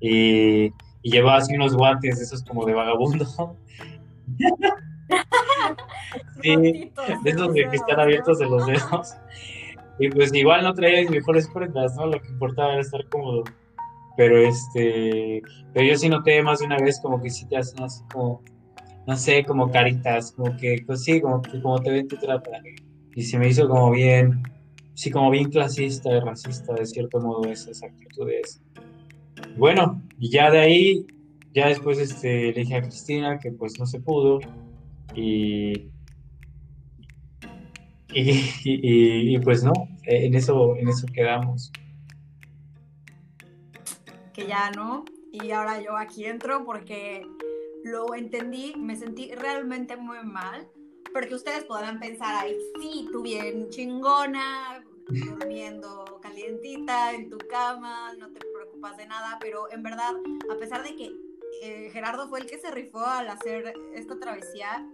Y, 0.00 0.66
y 1.02 1.10
llevaba 1.10 1.38
así 1.38 1.54
unos 1.54 1.76
guantes, 1.76 2.20
esos 2.20 2.42
como 2.42 2.66
de 2.66 2.74
vagabundo. 2.74 3.26
Sí, 6.42 6.56
de 6.56 7.30
esos 7.30 7.52
que 7.52 7.62
están 7.72 8.00
abiertos 8.00 8.38
de 8.38 8.46
los 8.46 8.66
dedos. 8.66 9.14
Y 9.98 10.08
pues 10.08 10.32
igual 10.32 10.64
no 10.64 10.72
traía 10.74 11.08
mejores 11.10 11.46
prendas, 11.48 11.94
¿no? 11.96 12.06
Lo 12.06 12.20
que 12.20 12.28
importaba 12.28 12.72
era 12.72 12.80
estar 12.80 13.06
cómodo. 13.08 13.44
Pero 14.16 14.38
este, 14.38 15.42
pero 15.72 15.86
yo 15.86 15.96
sí 15.96 16.08
noté 16.08 16.42
más 16.42 16.60
de 16.60 16.66
una 16.66 16.78
vez 16.78 16.98
como 17.00 17.22
que 17.22 17.30
sí 17.30 17.46
te 17.46 17.58
hacen 17.58 17.82
así 17.82 18.02
como, 18.12 18.42
no 19.06 19.16
sé, 19.16 19.44
como 19.44 19.70
caritas, 19.70 20.32
como 20.32 20.56
que, 20.56 20.82
pues 20.86 21.04
sí, 21.04 21.20
como 21.20 21.42
que 21.42 21.60
como 21.60 21.78
te 21.80 21.90
ven, 21.90 22.08
te 22.08 22.16
tratan. 22.16 22.62
Y 23.14 23.22
se 23.22 23.38
me 23.38 23.48
hizo 23.48 23.68
como 23.68 23.90
bien, 23.90 24.42
sí, 24.94 25.10
como 25.10 25.30
bien 25.30 25.50
clasista 25.50 26.10
y 26.10 26.20
racista, 26.20 26.74
de 26.74 26.86
cierto 26.86 27.20
modo, 27.20 27.44
esas 27.44 27.82
actitudes. 27.82 28.62
Bueno, 29.56 30.02
y 30.18 30.30
ya 30.30 30.50
de 30.50 30.58
ahí, 30.60 31.06
ya 31.52 31.68
después 31.68 31.98
este, 31.98 32.52
le 32.52 32.60
dije 32.60 32.76
a 32.76 32.82
Cristina 32.82 33.38
que 33.38 33.52
pues 33.52 33.78
no 33.78 33.86
se 33.86 34.00
pudo, 34.00 34.40
y, 35.14 35.90
y, 38.12 39.38
pues 39.40 39.62
no, 39.62 39.72
en 40.04 40.34
eso, 40.34 40.76
en 40.76 40.88
eso 40.88 41.06
quedamos. 41.12 41.72
Que 44.32 44.46
ya 44.46 44.70
no, 44.70 45.04
y 45.32 45.50
ahora 45.50 45.80
yo 45.80 45.96
aquí 45.96 46.24
entro 46.24 46.64
porque 46.64 47.26
lo 47.84 48.14
entendí, 48.14 48.74
me 48.76 48.96
sentí 48.96 49.32
realmente 49.34 49.96
muy 49.96 50.22
mal, 50.24 50.68
porque 51.12 51.34
ustedes 51.34 51.64
podrán 51.64 51.98
pensar, 51.98 52.44
ahí 52.44 52.56
sí, 52.80 53.08
tú 53.12 53.22
bien 53.22 53.68
chingona, 53.70 54.84
durmiendo 55.08 56.20
calientita 56.22 57.12
en 57.12 57.28
tu 57.28 57.38
cama, 57.38 58.14
no 58.18 58.30
te 58.30 58.40
preocupas 58.54 58.96
de 58.96 59.06
nada, 59.06 59.38
pero 59.40 59.70
en 59.72 59.82
verdad, 59.82 60.12
a 60.52 60.56
pesar 60.56 60.82
de 60.84 60.94
que 60.94 61.12
eh, 61.62 61.90
Gerardo 61.92 62.28
fue 62.28 62.40
el 62.40 62.46
que 62.46 62.58
se 62.58 62.70
rifó 62.70 63.04
al 63.04 63.28
hacer 63.28 63.74
esta 63.94 64.18
travesía, 64.18 64.88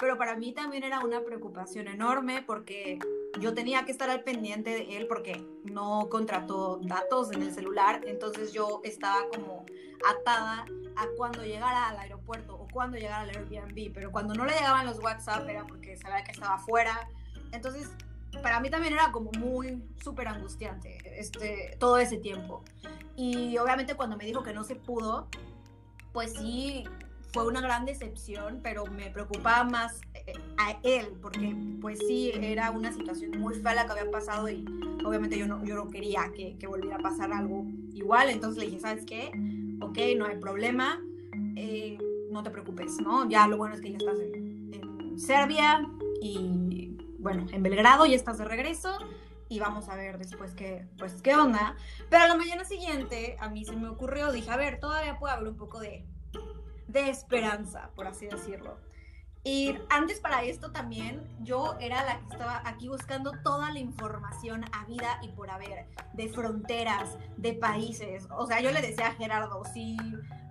pero 0.00 0.16
para 0.16 0.34
mí 0.34 0.52
también 0.52 0.82
era 0.82 1.00
una 1.00 1.22
preocupación 1.22 1.86
enorme 1.86 2.42
porque 2.46 2.98
yo 3.38 3.52
tenía 3.52 3.84
que 3.84 3.92
estar 3.92 4.08
al 4.08 4.24
pendiente 4.24 4.70
de 4.70 4.96
él 4.96 5.06
porque 5.06 5.46
no 5.64 6.08
contrató 6.10 6.80
datos 6.82 7.30
en 7.32 7.42
el 7.42 7.52
celular, 7.52 8.00
entonces 8.06 8.52
yo 8.52 8.80
estaba 8.82 9.28
como 9.28 9.66
atada 10.08 10.64
a 10.96 11.06
cuando 11.16 11.44
llegara 11.44 11.90
al 11.90 11.98
aeropuerto 11.98 12.54
o 12.54 12.66
cuando 12.72 12.96
llegara 12.96 13.20
al 13.20 13.30
Airbnb, 13.30 13.92
pero 13.92 14.10
cuando 14.10 14.34
no 14.34 14.46
le 14.46 14.54
llegaban 14.54 14.86
los 14.86 14.98
WhatsApp 14.98 15.46
era 15.48 15.66
porque 15.66 15.96
sabía 15.98 16.24
que 16.24 16.32
estaba 16.32 16.54
afuera. 16.54 17.08
Entonces, 17.52 17.90
para 18.42 18.60
mí 18.60 18.70
también 18.70 18.94
era 18.94 19.12
como 19.12 19.30
muy 19.32 19.84
súper 20.02 20.28
angustiante 20.28 20.98
este, 21.20 21.76
todo 21.78 21.98
ese 21.98 22.16
tiempo. 22.16 22.64
Y 23.16 23.58
obviamente 23.58 23.94
cuando 23.94 24.16
me 24.16 24.24
dijo 24.24 24.42
que 24.42 24.54
no 24.54 24.64
se 24.64 24.76
pudo, 24.76 25.28
pues 26.12 26.32
sí, 26.32 26.84
fue 27.32 27.46
una 27.46 27.60
gran 27.60 27.84
decepción, 27.84 28.60
pero 28.62 28.86
me 28.86 29.10
preocupaba 29.10 29.64
más 29.64 30.00
eh, 30.14 30.32
a 30.58 30.78
él, 30.82 31.08
porque 31.22 31.54
pues 31.80 31.98
sí, 31.98 32.32
era 32.34 32.70
una 32.70 32.92
situación 32.92 33.38
muy 33.38 33.54
fea 33.54 33.74
la 33.74 33.86
que 33.86 33.92
había 33.92 34.10
pasado 34.10 34.48
y 34.48 34.64
obviamente 35.04 35.38
yo 35.38 35.46
no, 35.46 35.64
yo 35.64 35.76
no 35.76 35.88
quería 35.88 36.30
que, 36.34 36.56
que 36.58 36.66
volviera 36.66 36.96
a 36.96 37.00
pasar 37.00 37.32
algo 37.32 37.66
igual, 37.92 38.30
entonces 38.30 38.62
le 38.62 38.66
dije, 38.70 38.80
¿sabes 38.80 39.04
qué? 39.04 39.30
Ok, 39.80 39.98
no 40.16 40.26
hay 40.26 40.36
problema, 40.38 41.00
eh, 41.56 41.98
no 42.30 42.42
te 42.42 42.50
preocupes, 42.50 43.00
¿no? 43.00 43.28
Ya 43.28 43.46
lo 43.46 43.56
bueno 43.56 43.74
es 43.74 43.80
que 43.80 43.90
ya 43.90 43.98
estás 43.98 44.18
en, 44.18 44.74
en 44.74 45.18
Serbia 45.18 45.86
y 46.20 46.96
bueno, 47.18 47.46
en 47.52 47.62
Belgrado 47.62 48.06
ya 48.06 48.16
estás 48.16 48.38
de 48.38 48.44
regreso 48.44 48.98
y 49.48 49.58
vamos 49.58 49.88
a 49.88 49.96
ver 49.96 50.16
después 50.16 50.52
qué, 50.54 50.86
pues, 50.96 51.20
qué 51.22 51.34
onda. 51.34 51.76
Pero 52.08 52.24
a 52.24 52.28
la 52.28 52.36
mañana 52.36 52.64
siguiente 52.64 53.36
a 53.40 53.48
mí 53.48 53.64
se 53.64 53.72
me 53.72 53.88
ocurrió, 53.88 54.32
dije, 54.32 54.50
a 54.50 54.56
ver, 54.56 54.78
todavía 54.78 55.18
puede 55.18 55.34
haber 55.34 55.48
un 55.48 55.56
poco 55.56 55.80
de, 55.80 56.06
de 56.92 57.10
esperanza, 57.10 57.90
por 57.94 58.06
así 58.06 58.26
decirlo. 58.26 58.78
Y 59.42 59.78
antes 59.88 60.20
para 60.20 60.42
esto 60.42 60.70
también 60.70 61.26
yo 61.40 61.74
era 61.80 62.04
la 62.04 62.18
que 62.18 62.32
estaba 62.32 62.62
aquí 62.66 62.88
buscando 62.88 63.32
toda 63.42 63.72
la 63.72 63.78
información 63.78 64.64
a 64.72 64.84
vida 64.84 65.18
y 65.22 65.28
por 65.28 65.50
haber, 65.50 65.86
de 66.12 66.28
fronteras, 66.28 67.16
de 67.38 67.54
países. 67.54 68.28
O 68.36 68.46
sea, 68.46 68.60
yo 68.60 68.70
le 68.70 68.82
decía 68.82 69.08
a 69.08 69.12
Gerardo, 69.12 69.64
si 69.72 69.96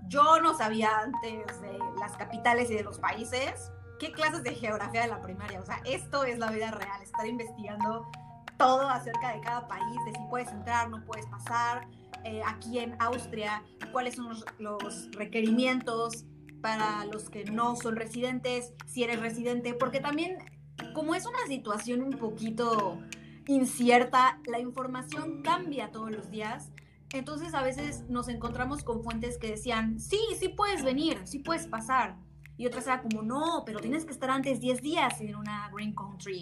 yo 0.07 0.41
no 0.41 0.57
sabía 0.57 0.89
antes 1.01 1.61
de 1.61 1.77
las 1.99 2.17
capitales 2.17 2.71
y 2.71 2.75
de 2.75 2.83
los 2.83 2.97
países, 2.97 3.71
¿qué 3.99 4.11
clases 4.11 4.43
de 4.43 4.55
geografía 4.55 5.01
de 5.01 5.07
la 5.09 5.21
primaria? 5.21 5.59
O 5.59 5.65
sea, 5.65 5.81
esto 5.85 6.23
es 6.23 6.39
la 6.39 6.49
vida 6.49 6.71
real, 6.71 6.99
estar 7.03 7.27
investigando 7.27 8.09
todo 8.57 8.89
acerca 8.89 9.33
de 9.33 9.41
cada 9.41 9.67
país, 9.67 9.97
de 10.05 10.13
si 10.13 10.25
puedes 10.29 10.51
entrar, 10.51 10.89
no 10.89 11.05
puedes 11.05 11.27
pasar, 11.27 11.87
eh, 12.25 12.41
aquí 12.45 12.79
en 12.79 12.95
Austria, 12.99 13.63
cuáles 13.91 14.15
son 14.15 14.29
los, 14.29 14.45
los, 14.57 15.11
requerimientos 15.11 16.25
para 16.61 17.05
los 17.05 17.29
que 17.29 17.45
no 17.45 17.75
son 17.75 17.95
residentes, 17.95 18.73
si 18.85 19.03
eres 19.03 19.19
residente, 19.19 19.73
porque 19.73 19.99
también 19.99 20.37
como 20.93 21.15
es 21.15 21.25
una 21.25 21.45
situación 21.47 22.01
un 22.01 22.11
poquito 22.11 22.99
incierta, 23.47 24.39
la 24.45 24.59
información 24.59 25.41
cambia 25.41 25.91
todos 25.91 26.11
los 26.11 26.29
días. 26.29 26.71
Entonces 27.11 27.53
a 27.53 27.63
veces 27.63 28.07
nos 28.09 28.27
encontramos 28.27 28.83
con 28.83 29.03
fuentes 29.03 29.37
que 29.37 29.47
decían, 29.51 29.99
sí, 29.99 30.19
sí 30.37 30.49
puedes 30.49 30.83
venir, 30.83 31.19
sí 31.25 31.39
puedes 31.39 31.67
pasar. 31.67 32.17
Y 32.57 32.67
otras 32.67 32.85
era 32.87 33.01
como, 33.01 33.23
no, 33.23 33.63
pero 33.65 33.79
tienes 33.79 34.05
que 34.05 34.11
estar 34.11 34.29
antes 34.29 34.59
10 34.59 34.81
días 34.81 35.19
en 35.21 35.35
una 35.35 35.69
Green 35.73 35.95
Country. 35.95 36.41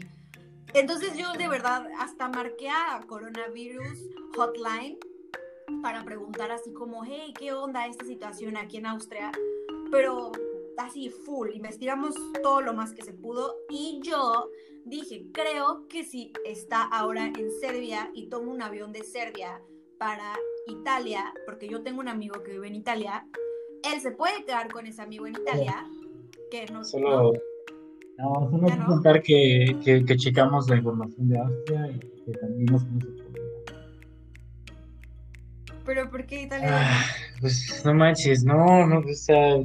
Entonces 0.74 1.16
yo 1.18 1.32
de 1.34 1.48
verdad 1.48 1.88
hasta 2.00 2.28
marqué 2.28 2.70
a 2.70 3.00
Coronavirus 3.08 4.00
Hotline 4.36 4.98
para 5.82 6.04
preguntar 6.04 6.52
así 6.52 6.74
como, 6.74 7.06
hey, 7.06 7.34
¿qué 7.38 7.54
onda 7.54 7.88
esta 7.88 8.06
situación 8.06 8.58
aquí 8.58 8.78
en 8.78 8.88
Austria? 8.88 9.32
Pero 9.92 10.32
así 10.78 11.10
full, 11.10 11.50
investigamos 11.54 12.16
todo 12.44 12.62
lo 12.62 12.74
más 12.74 12.94
que 12.94 13.04
se 13.04 13.14
pudo 13.14 13.56
y 13.70 14.00
yo 14.04 14.50
dije, 14.86 15.26
creo 15.34 15.88
que 15.90 16.04
si 16.04 16.32
está 16.46 16.84
ahora 16.84 17.28
en 17.28 17.52
Serbia 17.60 18.10
y 18.14 18.28
tomo 18.30 18.52
un 18.52 18.62
avión 18.62 18.94
de 18.94 19.04
Serbia 19.04 19.62
para 19.98 20.34
Italia, 20.68 21.34
porque 21.46 21.68
yo 21.68 21.82
tengo 21.84 22.00
un 22.00 22.08
amigo 22.08 22.44
que 22.44 22.52
vive 22.52 22.68
en 22.68 22.76
Italia, 22.76 23.26
él 23.92 24.00
se 24.02 24.12
puede 24.12 24.44
quedar 24.46 24.72
con 24.72 24.86
ese 24.86 25.02
amigo 25.02 25.28
en 25.28 25.34
Italia, 25.34 25.86
que 26.52 26.66
no... 26.68 26.84
Solo... 26.84 27.34
No, 28.18 28.50
solo 28.50 28.76
no? 28.76 28.86
contar 28.88 29.22
que, 29.22 29.78
que, 29.84 30.04
que, 30.04 30.18
checamos 30.18 30.68
la 30.70 30.78
información 30.78 31.28
de 31.28 31.38
Austria 31.38 31.88
y 31.88 32.00
que 32.00 32.32
también 32.32 32.66
nos 32.66 32.84
¿Pero 35.86 36.10
por 36.10 36.26
qué 36.26 36.42
Italia? 36.42 36.68
Ah, 36.70 37.06
pues 37.40 37.82
no 37.86 37.94
manches, 37.94 38.44
no, 38.44 38.86
no, 38.88 39.00
o 39.00 39.14
sea, 39.14 39.58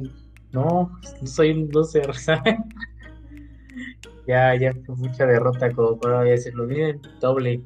no, 0.51 0.91
no 1.21 1.27
soy 1.27 1.51
un 1.51 1.69
loser, 1.71 2.13
¿sabes? 2.15 2.55
ya, 4.27 4.55
ya 4.55 4.73
fue 4.85 4.95
mucha 4.95 5.25
derrota 5.25 5.71
como 5.71 5.97
para 5.97 6.21
decirlo 6.21 6.67
bien, 6.67 7.01
doble. 7.19 7.61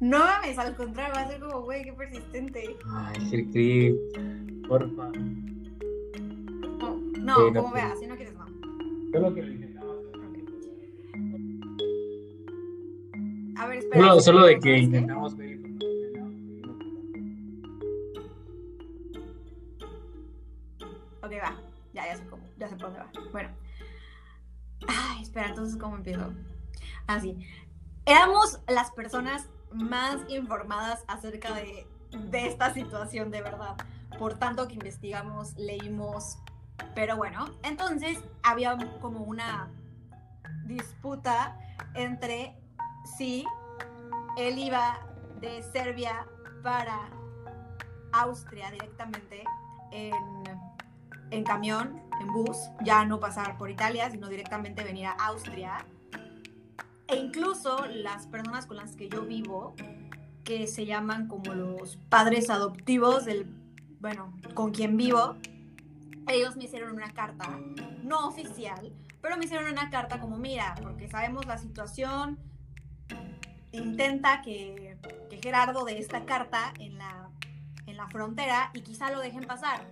No 0.00 0.18
mames, 0.18 0.58
al 0.58 0.76
contrario, 0.76 1.14
va 1.16 1.22
a 1.22 1.28
ser 1.28 1.40
como, 1.40 1.62
güey, 1.62 1.84
qué 1.84 1.92
persistente. 1.92 2.76
Ay, 2.90 3.26
Sir 3.30 3.96
porfa. 4.68 5.10
No, 7.18 7.50
no, 7.50 7.52
como 7.54 7.72
veas, 7.72 7.98
si 7.98 8.06
no 8.06 8.16
quieres, 8.16 8.34
no. 8.34 8.44
Solo 9.12 9.34
que 9.34 9.42
lo 9.42 9.52
intentamos. 9.52 9.96
A 13.56 13.66
ver, 13.66 13.78
espera. 13.78 14.08
Solo, 14.08 14.20
solo 14.20 14.46
de 14.46 14.58
que 14.58 14.78
intentamos 14.78 15.36
ver 15.36 15.63
ya 22.64 22.68
sé 22.68 22.76
por. 22.76 23.32
Bueno. 23.32 23.50
Espera, 25.20 25.48
entonces, 25.48 25.76
¿cómo 25.76 25.96
empiezo? 25.96 26.32
Así. 27.06 27.38
Éramos 28.06 28.60
las 28.68 28.90
personas 28.90 29.48
más 29.72 30.20
informadas 30.28 31.04
acerca 31.08 31.54
de, 31.54 31.86
de 32.30 32.46
esta 32.46 32.72
situación, 32.72 33.30
de 33.30 33.42
verdad. 33.42 33.76
Por 34.18 34.38
tanto 34.38 34.68
que 34.68 34.74
investigamos, 34.74 35.54
leímos. 35.56 36.38
Pero 36.94 37.16
bueno, 37.16 37.46
entonces 37.62 38.18
había 38.42 38.76
como 39.00 39.20
una 39.20 39.70
disputa 40.66 41.58
entre 41.94 42.56
si 43.16 43.44
él 44.36 44.58
iba 44.58 44.98
de 45.40 45.62
Serbia 45.62 46.26
para 46.62 47.10
Austria 48.12 48.70
directamente 48.70 49.44
en, 49.92 50.14
en, 51.30 51.44
camión, 51.44 52.02
en 52.20 52.32
bus, 52.32 52.56
ya 52.84 53.04
no 53.04 53.20
pasar 53.20 53.56
por 53.56 53.70
Italia, 53.70 54.10
sino 54.10 54.28
directamente 54.28 54.84
venir 54.84 55.06
a 55.06 55.12
Austria. 55.12 55.86
E 57.08 57.16
incluso 57.16 57.86
las 57.86 58.26
personas 58.26 58.66
con 58.66 58.76
las 58.76 58.96
que 58.96 59.08
yo 59.08 59.22
vivo, 59.22 59.74
que 60.42 60.66
se 60.66 60.86
llaman 60.86 61.28
como 61.28 61.54
los 61.54 61.96
padres 62.08 62.50
adoptivos 62.50 63.24
del, 63.24 63.46
bueno, 64.00 64.32
con 64.54 64.72
quien 64.72 64.96
vivo, 64.96 65.36
ellos 66.28 66.56
me 66.56 66.64
hicieron 66.64 66.92
una 66.92 67.12
carta, 67.12 67.58
no 68.02 68.28
oficial, 68.28 68.92
pero 69.20 69.36
me 69.36 69.44
hicieron 69.44 69.70
una 69.70 69.90
carta 69.90 70.20
como, 70.20 70.38
mira, 70.38 70.74
porque 70.82 71.08
sabemos 71.08 71.46
la 71.46 71.58
situación, 71.58 72.38
intenta 73.72 74.42
que, 74.42 74.96
que 75.28 75.38
Gerardo 75.42 75.84
dé 75.84 75.98
esta 75.98 76.24
carta 76.24 76.72
en 76.78 76.98
la, 76.98 77.23
la 77.94 78.08
frontera 78.08 78.70
y 78.74 78.82
quizá 78.82 79.10
lo 79.10 79.20
dejen 79.20 79.44
pasar. 79.44 79.86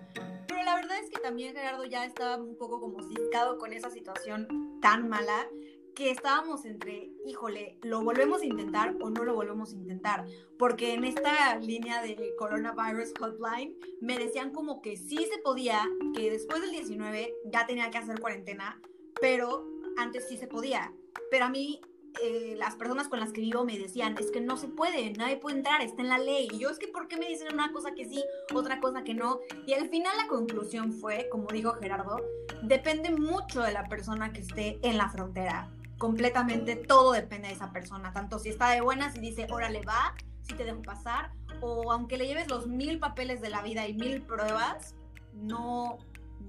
Pero 0.46 0.62
la 0.62 0.76
verdad 0.76 0.98
es 1.02 1.10
que 1.10 1.20
también 1.20 1.54
Gerardo 1.54 1.84
ya 1.84 2.04
estaba 2.04 2.36
un 2.36 2.56
poco 2.56 2.80
como 2.80 3.02
ciscado 3.02 3.58
con 3.58 3.72
esa 3.72 3.90
situación 3.90 4.78
tan 4.80 5.08
mala 5.08 5.46
que 5.94 6.10
estábamos 6.10 6.64
entre, 6.64 7.10
híjole, 7.26 7.78
¿lo 7.82 8.02
volvemos 8.02 8.42
a 8.42 8.46
intentar 8.46 8.96
o 9.00 9.10
no 9.10 9.24
lo 9.24 9.34
volvemos 9.34 9.72
a 9.72 9.76
intentar? 9.76 10.26
Porque 10.58 10.94
en 10.94 11.04
esta 11.04 11.56
línea 11.58 12.02
de 12.02 12.34
Coronavirus 12.38 13.12
Hotline 13.18 13.76
me 14.00 14.18
decían 14.18 14.52
como 14.52 14.80
que 14.80 14.96
sí 14.96 15.18
se 15.30 15.38
podía, 15.38 15.86
que 16.14 16.30
después 16.30 16.62
del 16.62 16.70
19 16.70 17.34
ya 17.46 17.66
tenía 17.66 17.90
que 17.90 17.98
hacer 17.98 18.20
cuarentena, 18.20 18.80
pero 19.20 19.66
antes 19.98 20.28
sí 20.28 20.38
se 20.38 20.46
podía. 20.46 20.92
Pero 21.30 21.44
a 21.44 21.50
mí 21.50 21.80
eh, 22.20 22.54
las 22.58 22.74
personas 22.74 23.08
con 23.08 23.20
las 23.20 23.32
que 23.32 23.40
vivo 23.40 23.64
me 23.64 23.78
decían, 23.78 24.16
es 24.18 24.30
que 24.30 24.40
no 24.40 24.56
se 24.56 24.68
puede, 24.68 25.12
nadie 25.12 25.36
puede 25.36 25.56
entrar, 25.56 25.80
está 25.80 26.02
en 26.02 26.08
la 26.08 26.18
ley. 26.18 26.48
Y 26.52 26.58
yo 26.58 26.70
es 26.70 26.78
que, 26.78 26.88
¿por 26.88 27.08
qué 27.08 27.16
me 27.16 27.28
dicen 27.28 27.52
una 27.52 27.72
cosa 27.72 27.92
que 27.94 28.04
sí, 28.04 28.22
otra 28.54 28.80
cosa 28.80 29.04
que 29.04 29.14
no? 29.14 29.40
Y 29.66 29.72
al 29.74 29.88
final 29.88 30.16
la 30.16 30.28
conclusión 30.28 30.92
fue, 30.92 31.28
como 31.30 31.48
dijo 31.48 31.72
Gerardo, 31.74 32.20
depende 32.62 33.10
mucho 33.10 33.62
de 33.62 33.72
la 33.72 33.88
persona 33.88 34.32
que 34.32 34.40
esté 34.40 34.78
en 34.82 34.98
la 34.98 35.08
frontera. 35.08 35.70
Completamente 35.98 36.76
todo 36.76 37.12
depende 37.12 37.48
de 37.48 37.54
esa 37.54 37.72
persona, 37.72 38.12
tanto 38.12 38.38
si 38.38 38.48
está 38.48 38.70
de 38.70 38.80
buenas 38.80 39.16
y 39.16 39.20
dice, 39.20 39.46
órale, 39.50 39.82
va, 39.82 40.14
si 40.42 40.54
te 40.54 40.64
dejo 40.64 40.82
pasar, 40.82 41.30
o 41.60 41.92
aunque 41.92 42.16
le 42.16 42.26
lleves 42.26 42.48
los 42.48 42.66
mil 42.66 42.98
papeles 42.98 43.40
de 43.40 43.50
la 43.50 43.62
vida 43.62 43.86
y 43.86 43.94
mil 43.94 44.22
pruebas, 44.22 44.94
no, 45.32 45.98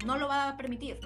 no 0.04 0.18
lo 0.18 0.28
va 0.28 0.48
a 0.48 0.56
permitir. 0.56 0.98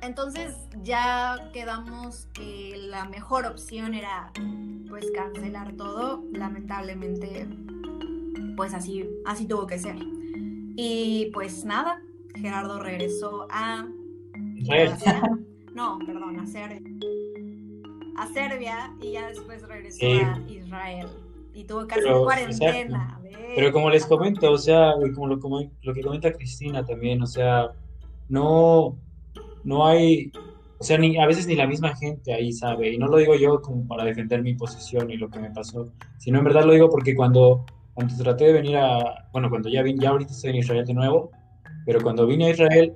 Entonces 0.00 0.54
ya 0.82 1.50
quedamos 1.52 2.28
que 2.32 2.74
la 2.88 3.04
mejor 3.04 3.46
opción 3.46 3.94
era 3.94 4.32
pues 4.88 5.10
cancelar 5.14 5.72
todo. 5.76 6.22
Lamentablemente, 6.32 7.46
pues 8.56 8.74
así, 8.74 9.08
así 9.26 9.46
tuvo 9.46 9.66
que 9.66 9.78
ser. 9.78 9.96
Y 10.76 11.30
pues 11.32 11.64
nada, 11.64 12.00
Gerardo 12.36 12.78
regresó 12.80 13.48
a... 13.50 13.86
no, 15.74 15.98
perdón, 16.06 16.38
a 16.40 16.46
Serbia. 16.46 16.80
A 18.16 18.26
Serbia 18.28 18.94
y 19.00 19.12
ya 19.12 19.28
después 19.28 19.62
regresó 19.66 20.06
a 20.06 20.40
Israel. 20.48 21.08
y 21.54 21.64
tuvo 21.64 21.86
que 21.86 21.94
hacer 21.94 22.12
cuarentena. 22.12 23.20
Pero 23.54 23.72
como 23.72 23.90
les 23.90 24.06
comento, 24.06 24.52
o 24.52 24.58
sea, 24.58 24.92
como 25.14 25.26
lo, 25.26 25.40
como 25.40 25.70
lo 25.82 25.94
que 25.94 26.02
comenta 26.02 26.32
Cristina 26.32 26.84
también, 26.84 27.22
o 27.22 27.26
sea, 27.26 27.72
no, 28.28 28.96
no 29.64 29.86
hay, 29.86 30.32
o 30.78 30.84
sea, 30.84 30.98
ni, 30.98 31.18
a 31.18 31.26
veces 31.26 31.46
ni 31.46 31.56
la 31.56 31.66
misma 31.66 31.94
gente 31.96 32.32
ahí 32.32 32.52
sabe, 32.52 32.92
y 32.92 32.98
no 32.98 33.08
lo 33.08 33.18
digo 33.18 33.34
yo 33.34 33.60
como 33.60 33.86
para 33.86 34.04
defender 34.04 34.42
mi 34.42 34.54
posición 34.54 35.10
y 35.10 35.16
lo 35.16 35.28
que 35.28 35.40
me 35.40 35.50
pasó, 35.50 35.92
sino 36.18 36.38
en 36.38 36.44
verdad 36.44 36.64
lo 36.64 36.72
digo 36.72 36.90
porque 36.90 37.14
cuando, 37.14 37.64
cuando 37.94 38.16
traté 38.16 38.46
de 38.46 38.52
venir 38.54 38.76
a, 38.76 39.28
bueno, 39.32 39.50
cuando 39.50 39.68
ya 39.68 39.82
vine, 39.82 40.02
ya 40.02 40.10
ahorita 40.10 40.32
estoy 40.32 40.50
en 40.50 40.56
Israel 40.56 40.84
de 40.84 40.94
nuevo, 40.94 41.30
pero 41.84 42.00
cuando 42.00 42.26
vine 42.26 42.46
a 42.46 42.50
Israel, 42.50 42.92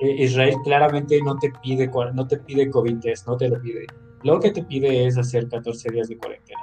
eh, 0.00 0.24
Israel 0.24 0.54
claramente 0.64 1.20
no 1.22 1.36
te 1.36 1.50
pide, 1.62 1.90
no 2.14 2.26
te 2.26 2.38
pide 2.38 2.70
COVID 2.70 2.98
test, 3.00 3.26
no 3.26 3.36
te 3.36 3.48
lo 3.48 3.60
pide. 3.60 3.86
Lo 4.22 4.40
que 4.40 4.50
te 4.50 4.62
pide 4.62 5.06
es 5.06 5.16
hacer 5.16 5.48
14 5.48 5.90
días 5.90 6.08
de 6.08 6.16
cuarentena. 6.16 6.60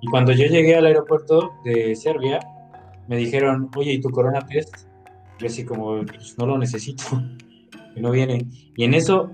Y 0.00 0.08
cuando 0.08 0.32
yo 0.32 0.46
llegué 0.46 0.76
al 0.76 0.86
aeropuerto 0.86 1.52
de 1.64 1.94
Serbia, 1.94 2.40
me 3.08 3.16
dijeron, 3.16 3.70
oye, 3.76 3.92
¿y 3.92 4.00
tu 4.00 4.10
corona 4.10 4.40
test? 4.40 4.88
Yo 5.38 5.46
así 5.46 5.64
como, 5.64 6.04
pues 6.04 6.36
no 6.38 6.46
lo 6.46 6.58
necesito, 6.58 7.04
que 7.94 8.00
no 8.00 8.10
viene. 8.10 8.46
Y 8.76 8.84
en 8.84 8.94
eso, 8.94 9.30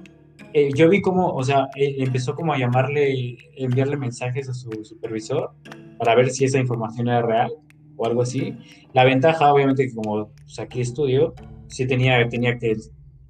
eh, 0.52 0.70
yo 0.74 0.88
vi 0.88 1.00
como, 1.00 1.28
o 1.28 1.42
sea, 1.42 1.68
eh, 1.76 1.96
empezó 1.98 2.34
como 2.34 2.52
a 2.52 2.58
llamarle, 2.58 3.38
enviarle 3.56 3.96
mensajes 3.96 4.48
a 4.48 4.54
su 4.54 4.70
supervisor 4.84 5.50
para 5.98 6.14
ver 6.14 6.30
si 6.30 6.44
esa 6.44 6.58
información 6.58 7.08
era 7.08 7.22
real 7.22 7.52
o 7.96 8.06
algo 8.06 8.22
así. 8.22 8.56
La 8.92 9.04
ventaja, 9.04 9.52
obviamente, 9.52 9.88
que 9.88 9.94
como 9.94 10.30
pues, 10.30 10.58
aquí 10.58 10.80
estudio, 10.80 11.34
sí 11.66 11.86
tenía, 11.86 12.28
tenía 12.28 12.58
que 12.58 12.76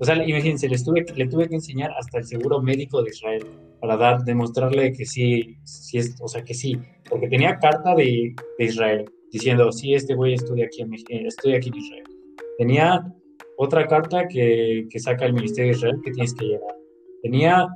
o 0.01 0.05
sea, 0.05 0.15
imagínense, 0.15 0.69
le 0.69 0.79
tuve, 0.79 1.05
le 1.17 1.27
tuve 1.27 1.49
que 1.49 1.57
enseñar 1.57 1.91
hasta 1.99 2.19
el 2.19 2.25
seguro 2.25 2.63
médico 2.63 3.03
de 3.03 3.11
Israel 3.11 3.45
para 3.81 3.97
dar, 3.97 4.23
demostrarle 4.23 4.93
que 4.93 5.05
sí, 5.05 5.57
sí 5.65 5.99
es, 5.99 6.15
o 6.21 6.29
sea, 6.29 6.45
que 6.45 6.55
sí, 6.55 6.79
porque 7.11 7.29
tenía 7.29 7.59
carta 7.59 7.97
de, 7.97 8.35
de 8.59 8.65
Israel 8.65 9.11
diciendo, 9.33 9.73
sí, 9.73 9.95
este 9.95 10.15
güey 10.15 10.35
estudia 10.35 10.67
aquí, 10.67 10.83
en, 10.83 10.95
eh, 10.95 11.27
estoy 11.27 11.55
aquí 11.55 11.71
en 11.71 11.77
Israel. 11.77 12.05
Tenía 12.59 13.13
otra 13.61 13.87
carta 13.89 14.29
que, 14.29 14.87
que 14.89 14.99
saca 15.01 15.27
el 15.27 15.35
Ministerio 15.35 15.73
de 15.73 15.77
Israel 15.79 16.01
que 16.05 16.13
tienes 16.13 16.33
que 16.33 16.47
llevar. 16.47 16.75
Tenía, 17.23 17.67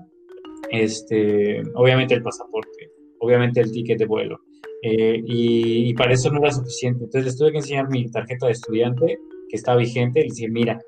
este, 0.70 1.60
obviamente 1.74 2.14
el 2.14 2.22
pasaporte, 2.22 2.90
obviamente 3.18 3.60
el 3.60 3.72
ticket 3.72 3.98
de 3.98 4.06
vuelo. 4.06 4.40
Eh, 4.80 5.20
y, 5.26 5.90
y, 5.90 5.94
para 5.94 6.12
eso 6.12 6.30
no 6.30 6.40
era 6.40 6.52
suficiente. 6.52 7.04
Entonces 7.04 7.24
les 7.24 7.36
tuve 7.36 7.50
que 7.50 7.58
enseñar 7.58 7.88
mi 7.88 8.08
tarjeta 8.10 8.46
de 8.46 8.52
estudiante 8.52 9.18
que 9.48 9.56
está 9.56 9.74
vigente 9.74 10.20
y 10.20 10.28
decir, 10.28 10.52
mira, 10.52 10.80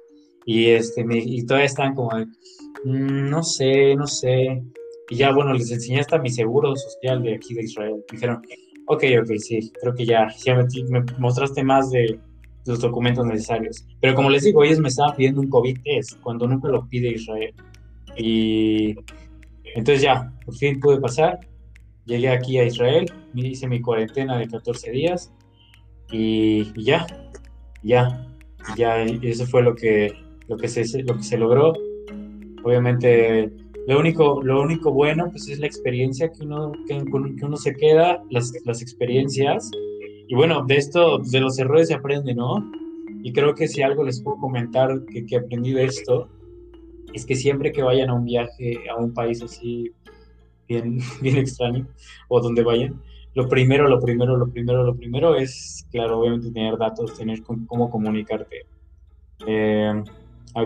y, 0.45 0.71
este, 0.71 1.05
me, 1.05 1.19
y 1.19 1.45
todavía 1.45 1.67
están 1.67 1.95
como, 1.95 2.11
mm, 2.85 3.31
no 3.31 3.43
sé, 3.43 3.97
no 3.97 4.07
sé. 4.07 4.63
Y 5.11 5.17
ya, 5.17 5.33
bueno, 5.33 5.55
les 5.55 5.73
enseñé 5.73 6.01
hasta 6.01 6.19
mi 6.19 6.31
seguro 6.31 6.75
social 6.77 7.21
de 7.21 7.35
aquí 7.35 7.53
de 7.55 7.65
Israel. 7.65 8.05
Dijeron, 8.11 8.43
ok, 8.87 9.05
ok, 9.23 9.31
sí, 9.39 9.73
creo 9.81 9.95
que 9.95 10.07
ya, 10.07 10.29
ya 10.45 10.55
me, 10.55 11.05
mostraste 11.19 11.65
más 11.65 11.91
de 11.91 12.19
los 12.67 12.81
documentos 12.81 13.27
necesarios. 13.27 13.87
Pero 14.01 14.15
como 14.15 14.31
les 14.31 14.45
digo, 14.45 14.65
ellos 14.65 14.81
me 14.81 14.89
estaban 14.89 15.17
pidiendo 15.17 15.41
un 15.41 15.49
COVID 15.49 15.79
test 15.83 16.21
cuando 16.21 16.47
nunca 16.47 16.69
lo 16.69 16.87
pide 16.89 17.11
Israel. 17.11 17.55
Y 18.17 18.95
entonces 19.75 20.03
ya, 20.03 20.33
por 20.45 20.55
fin 20.55 20.81
pude 20.81 21.01
pasar. 21.01 21.41
Llegué 22.07 22.29
aquí 22.29 22.59
a 22.59 22.65
Israel, 22.65 23.11
hice 23.35 23.67
mi 23.67 23.81
cuarentena 23.81 24.37
de 24.37 24.47
14 24.47 24.91
días 24.91 25.33
y, 26.11 26.71
ya, 26.83 27.07
ya, 27.83 28.27
ya, 28.77 29.03
eso 29.03 29.47
fue 29.47 29.63
lo 29.63 29.75
que, 29.75 30.13
lo 30.49 30.57
que 30.59 30.69
se, 30.69 31.03
lo 31.03 31.17
que 31.17 31.23
se 31.23 31.39
logró. 31.39 31.73
Obviamente, 32.63 33.51
lo 33.87 33.99
único, 33.99 34.43
lo 34.43 34.63
único 34.63 34.93
bueno 34.93 35.29
pues 35.31 35.49
es 35.49 35.59
la 35.59 35.67
experiencia 35.67 36.31
que 36.31 36.45
uno, 36.45 36.73
que, 36.87 36.95
uno 36.95 37.57
se 37.57 37.75
queda, 37.75 38.23
las, 38.31 38.53
las 38.65 38.83
experiencias. 38.83 39.71
Y 40.29 40.35
bueno, 40.35 40.65
de 40.65 40.77
esto, 40.77 41.19
de 41.19 41.41
los 41.41 41.59
errores 41.59 41.89
se 41.89 41.95
aprende, 41.95 42.35
¿no? 42.35 42.71
Y 43.23 43.33
creo 43.33 43.55
que 43.55 43.69
si 43.69 43.83
algo 43.83 44.05
les 44.05 44.23
puedo 44.23 44.39
comentar 44.39 45.05
que, 45.07 45.25
que 45.27 45.37
aprendí 45.37 45.73
de 45.73 45.85
esto, 45.85 46.29
es 47.13 47.25
que 47.25 47.37
siempre 47.37 47.73
que 47.73 47.83
vayan 47.83 48.11
a 48.11 48.15
un 48.15 48.25
viaje 48.25 48.79
a 48.91 48.97
un 48.97 49.15
país 49.15 49.43
así 49.43 49.93
bien, 50.69 50.99
bien 51.23 51.37
extraño, 51.37 51.87
o 52.29 52.41
donde 52.41 52.63
vayan, 52.63 53.01
lo 53.35 53.49
primero, 53.49 53.89
lo 53.89 54.01
primero, 54.01 54.37
lo 54.37 54.49
primero, 54.49 54.85
lo 54.85 54.95
primero 54.95 55.35
es, 55.35 55.87
claro, 55.91 56.21
obviamente 56.21 56.51
tener 56.53 56.77
datos, 56.79 57.17
tener 57.19 57.43
cómo 57.43 57.91
comunicarte. 57.91 58.67
Eh, 59.47 60.03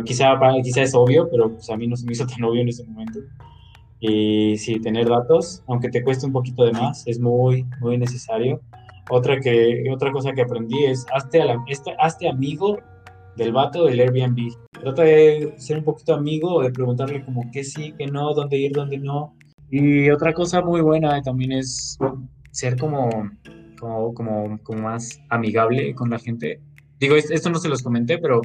quizá, 0.04 0.38
quizá 0.62 0.82
es 0.82 0.94
obvio, 0.94 1.28
pero 1.30 1.50
pues, 1.50 1.70
a 1.70 1.76
mí 1.76 1.86
no 1.86 1.96
se 1.96 2.04
me 2.04 2.12
hizo 2.12 2.26
tan 2.26 2.44
obvio 2.44 2.62
en 2.62 2.68
ese 2.68 2.84
momento. 2.84 3.20
Y 4.00 4.56
sí, 4.58 4.80
tener 4.80 5.08
datos, 5.08 5.62
aunque 5.66 5.88
te 5.88 6.04
cueste 6.04 6.26
un 6.26 6.32
poquito 6.32 6.64
de 6.64 6.72
más, 6.72 7.06
es 7.06 7.18
muy, 7.18 7.66
muy 7.80 7.96
necesario. 7.96 8.60
Otra, 9.10 9.40
que, 9.40 9.84
otra 9.92 10.12
cosa 10.12 10.32
que 10.32 10.42
aprendí 10.42 10.84
es, 10.84 11.06
hazte, 11.14 11.42
este, 11.68 11.94
hazte 11.98 12.28
amigo 12.28 12.78
del 13.36 13.52
vato 13.52 13.86
del 13.86 14.00
Airbnb. 14.00 14.52
Trata 14.72 15.02
de 15.02 15.54
ser 15.56 15.78
un 15.78 15.84
poquito 15.84 16.14
amigo, 16.14 16.62
de 16.62 16.70
preguntarle 16.70 17.24
como 17.24 17.50
qué 17.52 17.64
sí, 17.64 17.94
qué 17.96 18.06
no, 18.06 18.34
dónde 18.34 18.58
ir, 18.58 18.72
dónde 18.72 18.98
no. 18.98 19.34
Y 19.70 20.10
otra 20.10 20.32
cosa 20.34 20.60
muy 20.60 20.80
buena 20.80 21.22
también 21.22 21.52
es 21.52 21.96
ser 22.50 22.76
como, 22.76 23.08
como, 23.78 24.14
como, 24.14 24.58
como 24.62 24.82
más 24.82 25.20
amigable 25.30 25.94
con 25.94 26.10
la 26.10 26.18
gente. 26.18 26.60
Digo, 26.98 27.16
esto 27.16 27.50
no 27.50 27.58
se 27.58 27.68
los 27.68 27.82
comenté, 27.82 28.18
pero 28.18 28.42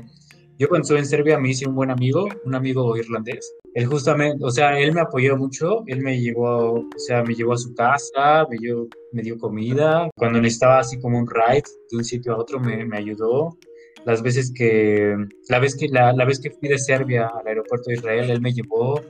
yo 0.59 0.69
cuando 0.69 0.83
estuve 0.83 0.99
en 0.99 1.05
Serbia 1.05 1.39
me 1.39 1.49
hice 1.49 1.67
un 1.67 1.75
buen 1.75 1.89
amigo, 1.89 2.27
un 2.45 2.55
amigo 2.55 2.95
irlandés. 2.95 3.51
Él 3.75 3.87
justamente, 3.87 4.43
o 4.43 4.51
sea, 4.51 4.79
él 4.79 4.93
me 4.93 5.01
apoyó 5.01 5.35
mucho, 5.35 5.83
él 5.87 6.01
me 6.01 6.19
llevó, 6.19 6.73
o 6.73 6.87
sea, 6.97 7.23
me 7.23 7.33
llevó 7.33 7.53
a 7.53 7.57
su 7.57 7.73
casa, 7.73 8.45
me 8.49 8.57
dio, 8.57 8.87
me 9.11 9.23
dio 9.23 9.37
comida. 9.37 10.09
Cuando 10.15 10.39
necesitaba 10.39 10.79
así 10.79 10.99
como 10.99 11.17
un 11.17 11.27
ride 11.27 11.63
de 11.89 11.97
un 11.97 12.03
sitio 12.03 12.33
a 12.33 12.37
otro, 12.37 12.59
me, 12.59 12.85
me 12.85 12.97
ayudó. 12.97 13.57
Las 14.05 14.21
veces 14.21 14.51
que, 14.53 15.15
la 15.49 15.59
vez 15.59 15.75
que, 15.75 15.87
la, 15.87 16.13
la, 16.13 16.25
vez 16.25 16.39
que 16.39 16.51
fui 16.51 16.69
de 16.69 16.77
Serbia 16.77 17.31
al 17.39 17.47
aeropuerto 17.47 17.89
de 17.89 17.95
Israel, 17.95 18.29
él 18.29 18.41
me 18.41 18.53
llevó. 18.53 19.01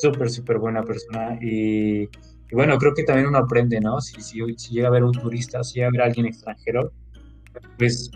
Súper, 0.00 0.30
súper 0.30 0.58
buena 0.58 0.84
persona. 0.84 1.36
Y, 1.42 2.08
bueno, 2.52 2.78
creo 2.78 2.94
que 2.94 3.02
también 3.02 3.28
uno 3.28 3.38
aprende, 3.38 3.80
¿no? 3.80 4.00
Si, 4.00 4.20
si, 4.20 4.40
si 4.56 4.74
llega 4.74 4.88
a 4.88 4.92
ver 4.92 5.04
un 5.04 5.12
turista, 5.12 5.64
si 5.64 5.76
llega 5.76 5.88
a 5.88 5.92
ver 5.92 6.02
a 6.02 6.04
alguien 6.04 6.26
extranjero, 6.26 6.92
pues 7.78 8.10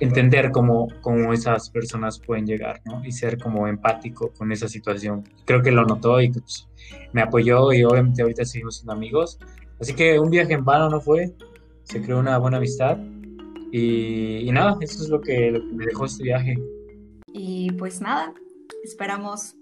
entender 0.00 0.50
cómo, 0.50 0.88
cómo 1.00 1.32
esas 1.32 1.70
personas 1.70 2.18
pueden 2.18 2.46
llegar. 2.46 2.80
Y 3.04 3.12
ser 3.12 3.38
como 3.38 3.66
empático 3.68 4.32
con 4.32 4.52
esa 4.52 4.68
situación. 4.68 5.24
Creo 5.44 5.62
que 5.62 5.70
lo 5.70 5.84
notó 5.84 6.20
y 6.20 6.30
pues, 6.30 6.68
me 7.12 7.22
apoyó 7.22 7.72
y 7.72 7.84
obviamente 7.84 8.22
ahorita 8.22 8.44
seguimos 8.44 8.76
siendo 8.76 8.92
amigos. 8.92 9.38
Así 9.80 9.94
que 9.94 10.18
un 10.18 10.30
viaje 10.30 10.54
en 10.54 10.64
vano 10.64 10.88
no 10.88 11.00
fue, 11.00 11.34
se 11.84 12.02
creó 12.02 12.18
una 12.18 12.38
buena 12.38 12.56
amistad 12.56 12.98
y, 13.72 14.48
nada, 14.52 14.78
eso 14.80 15.02
es 15.02 15.08
lo 15.10 15.20
que, 15.20 15.50
lo 15.50 15.60
que 15.60 15.74
me 15.74 15.86
dejó 15.86 16.06
este 16.06 16.22
viaje. 16.22 16.56
Y 17.32 17.70
pues 17.72 18.00
nada, 18.00 18.32
esperamos 18.84 19.56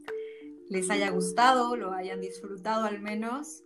les 0.68 0.90
haya 0.90 1.10
gustado, 1.10 1.76
lo 1.76 1.92
hayan 1.92 2.20
disfrutado 2.20 2.84
al 2.84 3.00
menos 3.00 3.62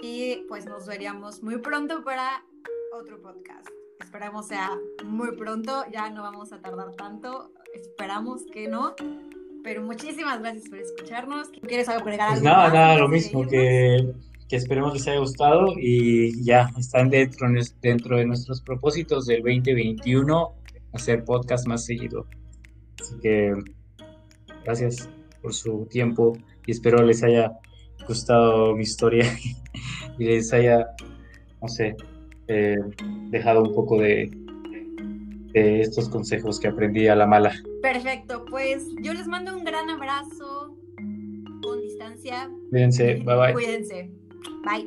y 0.00 0.44
pues 0.48 0.66
nos 0.66 0.86
veríamos 0.86 1.42
muy 1.42 1.58
pronto 1.58 2.04
para 2.04 2.44
otro 2.92 3.20
podcast. 3.20 3.68
Esperamos 4.12 4.46
sea 4.46 4.70
muy 5.06 5.34
pronto, 5.38 5.86
ya 5.90 6.10
no 6.10 6.20
vamos 6.22 6.52
a 6.52 6.60
tardar 6.60 6.92
tanto, 6.96 7.50
esperamos 7.74 8.42
que 8.52 8.68
no. 8.68 8.94
Pero 9.64 9.82
muchísimas 9.82 10.38
gracias 10.38 10.68
por 10.68 10.80
escucharnos. 10.80 11.48
¿Quieres 11.66 11.88
agregar 11.88 12.28
pues 12.28 12.40
algo? 12.40 12.44
nada, 12.44 12.68
nada, 12.68 12.98
lo 12.98 13.08
mismo, 13.08 13.48
que, 13.48 14.12
que, 14.50 14.56
esperemos 14.56 14.92
les 14.92 15.08
haya 15.08 15.18
gustado 15.18 15.72
y 15.78 16.44
ya 16.44 16.68
están 16.76 17.08
dentro, 17.08 17.48
dentro 17.80 18.18
de 18.18 18.26
nuestros 18.26 18.60
propósitos 18.60 19.24
del 19.24 19.38
2021 19.38 20.56
hacer 20.92 21.24
podcast 21.24 21.66
más 21.66 21.86
seguido. 21.86 22.26
Así 23.00 23.14
que 23.22 23.54
gracias 24.62 25.08
por 25.40 25.54
su 25.54 25.86
tiempo 25.86 26.36
y 26.66 26.72
espero 26.72 27.02
les 27.02 27.22
haya 27.22 27.50
gustado 28.06 28.76
mi 28.76 28.82
historia 28.82 29.24
y 30.18 30.24
les 30.24 30.52
haya, 30.52 30.86
no 31.62 31.68
sé, 31.68 31.96
eh, 32.52 32.78
dejado 33.30 33.62
un 33.62 33.74
poco 33.74 33.98
de, 33.98 34.30
de 35.52 35.80
estos 35.80 36.08
consejos 36.08 36.60
que 36.60 36.68
aprendí 36.68 37.08
a 37.08 37.16
la 37.16 37.26
mala. 37.26 37.52
Perfecto, 37.80 38.44
pues 38.48 38.86
yo 39.02 39.14
les 39.14 39.26
mando 39.26 39.56
un 39.56 39.64
gran 39.64 39.88
abrazo 39.90 40.76
con 41.62 41.80
distancia. 41.80 42.50
Cuídense, 42.70 43.14
bye 43.24 43.36
bye. 43.36 43.52
Cuídense, 43.52 44.10
bye. 44.64 44.86